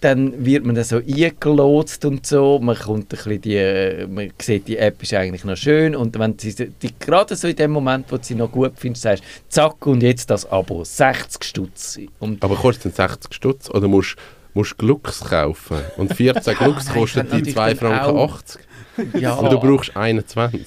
dann 0.00 0.44
wird 0.44 0.64
man 0.64 0.74
dann 0.74 0.84
so 0.84 0.96
eingelotst 0.96 2.04
und 2.04 2.26
so, 2.26 2.58
man 2.60 2.76
kommt 2.76 3.04
ein 3.04 3.08
bisschen 3.08 3.40
die, 3.40 3.56
äh, 3.56 4.06
man 4.06 4.32
sieht, 4.40 4.68
die 4.68 4.76
App 4.76 5.02
ist 5.02 5.14
eigentlich 5.14 5.44
noch 5.44 5.56
schön 5.56 5.94
und 5.94 6.18
wenn 6.18 6.38
sie 6.38 6.54
die, 6.54 6.90
gerade 6.98 7.36
so 7.36 7.48
in 7.48 7.56
dem 7.56 7.70
Moment, 7.70 8.06
wo 8.10 8.16
du 8.16 8.24
sie 8.24 8.34
noch 8.34 8.50
gut 8.50 8.72
findest, 8.76 9.02
sagst 9.02 9.24
zack 9.48 9.86
und 9.86 10.02
jetzt 10.02 10.30
das 10.30 10.50
Abo, 10.50 10.84
60 10.84 11.44
Stutz. 11.44 11.98
aber 12.40 12.56
kostet 12.56 12.84
denn 12.86 12.92
60 12.92 13.34
Stutz 13.34 13.70
oder 13.70 13.88
musst 13.88 14.16
musst 14.54 14.76
Glux 14.76 15.20
kaufen 15.20 15.78
und 15.96 16.14
14 16.14 16.54
Glux 16.54 16.86
kostet 16.90 17.32
die 17.32 17.42
2 17.42 17.74
Franken 17.74 18.18
80. 18.18 18.60
Ja. 19.18 19.34
Aber 19.34 19.48
du 19.48 19.58
brauchst 19.58 19.96
21. 19.96 20.66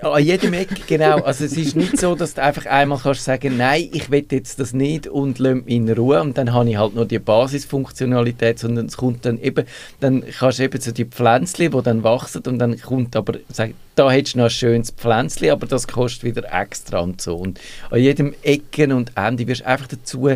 An 0.00 0.22
jedem 0.22 0.52
Eck, 0.52 0.86
genau. 0.86 1.20
Also 1.20 1.44
es 1.44 1.56
ist 1.56 1.76
nicht 1.76 1.98
so, 1.98 2.14
dass 2.14 2.34
du 2.34 2.42
einfach 2.42 2.66
einmal 2.66 2.98
kannst 2.98 3.24
sagen, 3.24 3.56
nein, 3.56 3.88
ich 3.92 4.10
will 4.10 4.24
jetzt 4.30 4.60
das 4.60 4.72
nicht 4.72 5.06
und 5.06 5.38
lass 5.38 5.54
mich 5.54 5.68
in 5.68 5.90
Ruhe 5.90 6.20
und 6.20 6.36
dann 6.36 6.52
habe 6.52 6.68
ich 6.68 6.76
halt 6.76 6.94
nur 6.94 7.06
die 7.06 7.18
Basisfunktionalität, 7.18 8.58
sondern 8.58 8.86
es 8.86 8.96
kommt 8.96 9.24
dann 9.24 9.40
eben, 9.40 9.64
dann 10.00 10.24
kannst 10.38 10.58
du 10.58 10.64
eben 10.64 10.80
so 10.80 10.92
die 10.92 11.04
Pflänzchen, 11.04 11.70
die 11.70 11.82
dann 11.82 12.02
wachsen 12.02 12.42
und 12.46 12.58
dann 12.58 12.78
kommt 12.80 13.16
aber, 13.16 13.34
sag, 13.50 13.70
da 13.94 14.10
hättest 14.10 14.34
du 14.34 14.38
noch 14.38 14.46
ein 14.46 14.50
schönes 14.50 14.90
Pflänzchen, 14.90 15.50
aber 15.50 15.66
das 15.66 15.88
kostet 15.88 16.24
wieder 16.24 16.52
extra 16.52 17.00
und 17.00 17.20
so. 17.20 17.36
Und 17.36 17.60
an 17.90 18.00
jedem 18.00 18.34
Ecken 18.42 18.92
und 18.92 19.12
Ende 19.16 19.46
wirst 19.46 19.62
du 19.62 19.66
einfach 19.66 19.88
dazu 19.88 20.28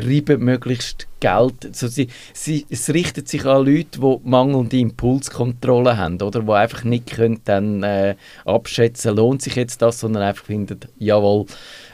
treiben 0.00 0.44
möglichst 0.44 1.08
Geld. 1.20 1.66
Also 1.66 1.88
sie, 1.88 2.08
sie, 2.32 2.66
es 2.70 2.88
richtet 2.90 3.28
sich 3.28 3.44
an 3.44 3.66
Leute, 3.66 4.00
die 4.00 4.16
mangelnde 4.24 4.78
Impulskontrolle 4.78 5.96
haben 5.96 6.20
oder 6.20 6.42
die 6.42 6.52
einfach 6.52 6.84
nicht 6.84 7.10
können 7.10 7.40
dann 7.44 7.82
äh, 7.82 8.14
abschätzen, 8.44 9.16
lohnt 9.16 9.42
sich 9.42 9.56
jetzt 9.56 9.82
das, 9.82 10.00
sondern 10.00 10.22
einfach 10.22 10.44
finden, 10.44 10.80
jawohl, 10.98 11.46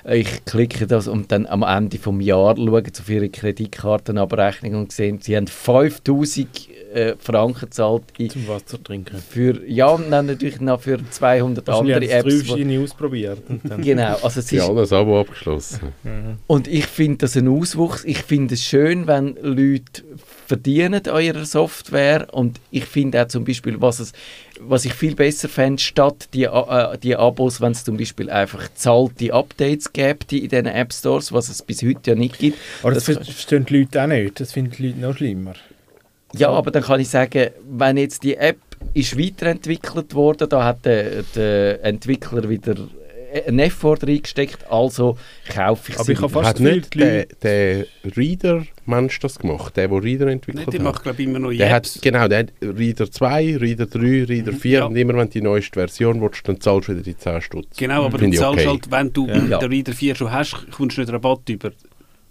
ich 0.05 0.45
klicke 0.45 0.87
das 0.87 1.09
und 1.09 1.33
dann 1.33 1.47
am 1.47 1.63
Ende 1.63 1.99
des 1.99 2.27
Jahres 2.27 2.59
schauen 2.59 2.85
sie 2.93 3.03
auf 3.03 3.09
ihre 3.09 3.29
Kreditkartenabrechnung 3.31 4.75
und 4.75 4.93
sehen, 4.93 5.21
sie 5.21 5.37
haben 5.37 5.47
5000 5.47 6.49
äh, 6.95 7.17
Franken 7.19 7.71
zahlt. 7.71 8.05
Zum 8.31 8.49
Wasser 8.49 8.83
trinken. 8.83 9.17
Für, 9.17 9.67
ja, 9.67 9.89
und 9.89 10.11
dann 10.11 10.27
natürlich 10.27 10.61
noch 10.61 10.81
für 10.81 10.99
200 11.11 11.69
andere 11.69 12.09
Apps. 12.09 12.49
Wo, 12.49 12.83
ausprobiert. 12.83 13.43
genau. 13.79 14.15
Also 14.15 14.41
es 14.41 14.47
ist, 14.47 14.53
ja, 14.53 14.69
alles 14.69 14.93
Abo 14.93 15.21
abgeschlossen. 15.21 15.93
Mhm. 16.03 16.39
Und 16.47 16.69
ich 16.69 16.87
finde 16.87 17.19
das 17.19 17.37
ein 17.37 17.49
Auswuchs. 17.49 18.05
Ich 18.05 18.19
finde 18.19 18.55
es 18.55 18.65
schön, 18.65 19.07
wenn 19.07 19.37
Leute 19.43 20.03
verdienen 20.47 21.07
an 21.09 21.23
ihrer 21.23 21.45
Software 21.45 22.29
und 22.33 22.61
ich 22.71 22.85
finde 22.85 23.23
auch 23.23 23.29
zum 23.29 23.45
Beispiel, 23.45 23.81
was, 23.81 23.99
es, 24.01 24.13
was 24.61 24.85
ich 24.85 24.95
viel 24.95 25.15
besser 25.15 25.49
fände, 25.49 25.83
statt 25.83 26.29
die, 26.35 26.45
äh, 26.45 26.99
die 26.99 27.17
Abos, 27.17 27.61
wenn 27.61 27.73
es 27.73 27.85
zum 27.85 27.97
Beispiel 27.97 28.31
einfach 28.31 28.69
zahlte 28.75 29.33
Updates 29.33 29.93
gäbe 29.93 30.19
in 30.31 30.49
diesen 30.49 30.67
App 30.67 30.93
Stores, 30.93 31.33
was 31.33 31.49
es 31.49 31.63
bis 31.63 31.83
heute 31.83 32.11
ja 32.11 32.15
nicht 32.15 32.39
gibt. 32.39 32.59
Aber 32.83 32.93
das, 32.93 33.07
das 33.07 33.17
verstehen 33.17 33.67
die 33.67 33.81
Leute 33.81 34.03
auch 34.03 34.07
nicht, 34.07 34.39
das 34.39 34.53
finden 34.53 34.73
die 34.77 34.89
Leute 34.89 35.01
noch 35.01 35.17
schlimmer. 35.17 35.55
Ja, 36.39 36.51
aber 36.51 36.71
dann 36.71 36.83
kann 36.83 37.01
ich 37.01 37.09
sagen, 37.09 37.51
wenn 37.71 37.97
jetzt 37.97 38.23
die 38.23 38.37
App 38.37 38.59
ist 38.93 39.19
weiterentwickelt 39.19 40.15
wurde, 40.15 40.47
da 40.47 40.65
hat 40.65 40.85
der, 40.85 41.23
der 41.35 41.85
Entwickler 41.85 42.49
wieder 42.49 42.77
einen 43.47 43.59
Effort 43.59 43.99
reingesteckt, 44.03 44.71
also 44.71 45.19
kaufe 45.49 45.91
ich 45.91 45.97
aber 45.97 46.05
sie. 46.05 46.13
Ich 46.13 46.19
fast 46.19 46.35
hat 46.35 46.61
nicht 46.61 46.95
der, 46.95 47.27
der 47.43 47.87
Reader-Mensch 48.17 49.19
das 49.21 49.39
gemacht, 49.39 49.77
der, 49.77 49.89
der 49.89 50.03
Reader 50.03 50.29
entwickelt 50.29 50.67
hat? 50.67 50.75
Der 50.75 50.83
macht, 50.83 51.03
glaube 51.03 51.21
ich, 51.21 51.29
immer 51.29 51.41
noch 51.41 51.51
der 51.51 51.75
Apps. 51.75 51.97
Hat, 51.97 52.03
genau, 52.03 52.29
der 52.29 52.39
hat 52.41 52.53
Reader 52.63 53.11
2, 53.11 53.57
Reader 53.57 53.87
3, 53.87 54.25
Reader 54.25 54.53
4 54.53 54.53
mhm, 54.53 54.73
ja. 54.73 54.85
und 54.87 54.97
immer 54.97 55.15
wenn 55.15 55.27
du 55.27 55.33
die 55.33 55.43
neueste 55.43 55.81
Version 55.81 56.21
willst, 56.21 56.47
dann 56.47 56.61
zahlst 56.61 56.89
du 56.89 56.93
wieder 56.93 57.03
die 57.03 57.17
10 57.17 57.43
Stutz. 57.43 57.77
Genau, 57.77 58.05
aber 58.05 58.19
du 58.19 58.31
zahlst 58.31 58.61
okay. 58.61 58.67
halt, 58.67 58.91
wenn 58.91 59.13
du 59.13 59.27
ja. 59.27 59.59
den 59.59 59.69
Reader 59.69 59.93
4 59.93 60.15
schon 60.15 60.33
hast, 60.33 60.71
kommst 60.71 60.97
du 60.97 61.01
nicht 61.01 61.13
Rabatt 61.13 61.49
über. 61.49 61.73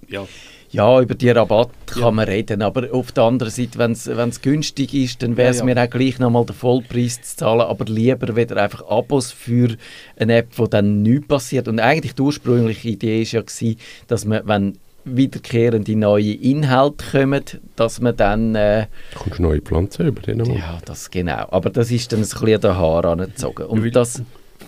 Ja. 0.07 0.25
Ja, 0.73 0.99
über 0.99 1.13
die 1.13 1.29
Rabatt 1.29 1.69
kann 1.85 2.01
ja. 2.01 2.11
man 2.11 2.27
reden, 2.27 2.63
aber 2.63 2.91
auf 2.91 3.11
der 3.11 3.25
anderen 3.25 3.51
Seite, 3.51 3.77
wenn 3.77 3.91
es 3.91 4.41
günstig 4.41 4.95
ist, 4.95 5.21
dann 5.21 5.37
wäre 5.37 5.51
es 5.51 5.59
ja, 5.59 5.67
ja. 5.67 5.75
mir 5.75 5.83
auch 5.83 5.89
gleich 5.89 6.17
nochmal 6.17 6.47
den 6.47 6.55
Vollpreis 6.55 7.21
zu 7.21 7.37
zahlen, 7.37 7.61
aber 7.61 7.85
lieber 7.85 8.35
wieder 8.35 8.57
einfach 8.57 8.83
Abos 8.89 9.31
für 9.31 9.75
eine 10.17 10.37
App, 10.37 10.47
wo 10.55 10.65
dann 10.65 11.03
nichts 11.03 11.27
passiert. 11.27 11.67
Und 11.67 11.79
eigentlich 11.79 12.15
die 12.15 12.23
ursprüngliche 12.23 12.89
Idee 12.89 13.19
war 13.19 13.27
ja, 13.27 13.41
gewesen, 13.41 13.79
dass 14.07 14.25
man, 14.25 14.41
wenn 14.45 14.79
wiederkehrende 15.05 15.95
neue 15.95 16.33
Inhalte 16.33 17.05
kommen, 17.11 17.43
dass 17.75 18.01
man 18.01 18.17
dann... 18.17 18.55
Äh, 18.55 18.87
du 19.13 19.19
kommst 19.19 19.39
neue 19.39 19.61
Pflanzen 19.61 20.07
über 20.07 20.21
den 20.21 20.43
Ja, 20.45 20.79
das 20.85 21.11
genau. 21.11 21.49
Aber 21.51 21.69
das 21.69 21.91
ist 21.91 22.11
dann 22.11 22.19
ein 22.19 22.27
bisschen 22.27 22.61
der 22.61 22.77
Haar 22.77 23.05
angezogen. 23.05 23.67
Und 23.67 23.95
das... 23.95 24.23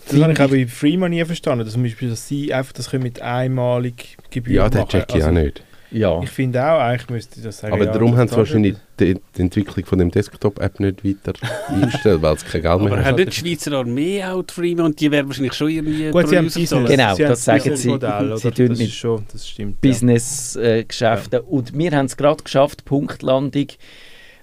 Das 0.07 0.21
habe 0.21 0.33
ich 0.33 0.39
auch 0.39 0.49
bei 0.49 0.67
Freeman 0.67 1.09
nie 1.09 1.25
verstanden, 1.25 1.63
dass, 1.63 1.73
zum 1.73 1.81
Beispiel, 1.81 2.09
dass 2.09 2.27
sie 2.27 2.53
einfach 2.53 2.73
das 2.73 2.93
mit 2.93 3.21
einmalig 3.23 4.17
Gebühren 4.29 4.67
machen. 4.67 4.77
Ja, 4.77 4.83
das 4.83 4.89
check 4.89 5.05
ich 5.09 5.15
also, 5.15 5.29
auch 5.29 5.31
nicht. 5.31 5.63
Ja. 5.91 6.21
Ich 6.23 6.29
finde 6.29 6.63
auch, 6.63 6.79
eigentlich 6.79 7.09
müsste 7.09 7.41
das 7.41 7.59
sagen. 7.59 7.73
Aber 7.73 7.85
ja, 7.85 7.91
darum 7.91 8.17
haben 8.17 8.27
sie 8.27 8.35
wahrscheinlich 8.35 8.75
die, 8.99 9.15
die, 9.35 9.41
Entwicklung 9.41 9.85
von 9.85 9.99
dem 9.99 10.11
Desktop-App 10.11 10.79
nicht 10.79 11.03
weiter 11.05 11.33
eingestellt, 11.67 12.21
weil 12.21 12.35
es 12.35 12.45
kein 12.45 12.61
Geld 12.61 12.81
mehr 12.81 12.91
hat. 12.91 12.97
Aber 12.97 13.05
hat 13.05 13.17
nicht 13.17 13.31
die 13.31 13.49
Schweizer 13.49 13.73
Armee 13.73 14.23
auch 14.23 14.43
Freeman 14.49 14.87
und 14.87 14.99
die 14.99 15.11
werden 15.11 15.27
wahrscheinlich 15.27 15.53
schon 15.53 15.69
irgendwie 15.69 16.11
Gut, 16.11 16.27
sie 16.27 16.37
haben 16.37 16.45
Business, 16.45 16.89
Genau, 16.89 17.15
sie 17.15 17.23
das 17.23 17.45
sagen 17.45 17.75
sie. 17.75 17.89
Modell, 17.89 18.37
sie 18.37 18.51
tun 18.51 18.77
mit 18.77 18.91
schon, 18.91 19.25
das 19.31 19.47
stimmt. 19.47 19.81
Business-Geschäften. 19.81 21.39
Äh, 21.39 21.41
ja. 21.41 21.47
Und 21.47 21.77
wir 21.77 21.91
haben 21.91 22.05
es 22.05 22.17
gerade 22.17 22.43
geschafft, 22.43 22.85
Punktlandung. 22.85 23.67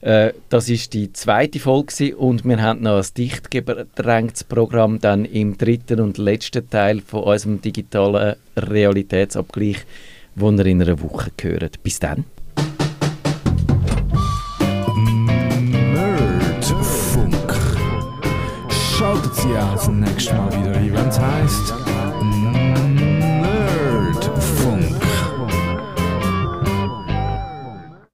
Äh, 0.02 0.32
das 0.48 0.68
ist 0.68 0.94
die 0.94 1.12
zweite 1.12 1.60
Folge 1.60 2.16
und 2.16 2.44
wir 2.44 2.60
haben 2.60 2.82
noch 2.82 2.98
ein 2.98 3.06
dicht 3.16 3.50
gedrängtes 3.50 4.44
Programm 4.44 4.98
dann 5.00 5.24
im 5.24 5.56
dritten 5.56 6.00
und 6.00 6.18
letzten 6.18 6.68
Teil 6.68 7.00
von 7.00 7.22
unserem 7.22 7.62
digitalen 7.62 8.34
Realitätsabgleich 8.56 9.78
wo 10.34 10.50
ihr 10.50 10.66
in 10.66 10.82
einer 10.82 11.00
Woche 11.00 11.30
hört. 11.40 11.82
Bis 11.82 11.98
dann. 11.98 12.24
Nerdfunk. 15.94 17.54
Schaltet 18.70 19.34
Sie 19.34 19.56
auch 19.56 19.74
das 19.74 19.88
nächste 19.88 20.34
Mal 20.34 20.50
wieder 20.52 20.76
ein, 20.76 20.92
wenn 20.92 21.08
es 21.08 21.18
heisst 21.18 21.81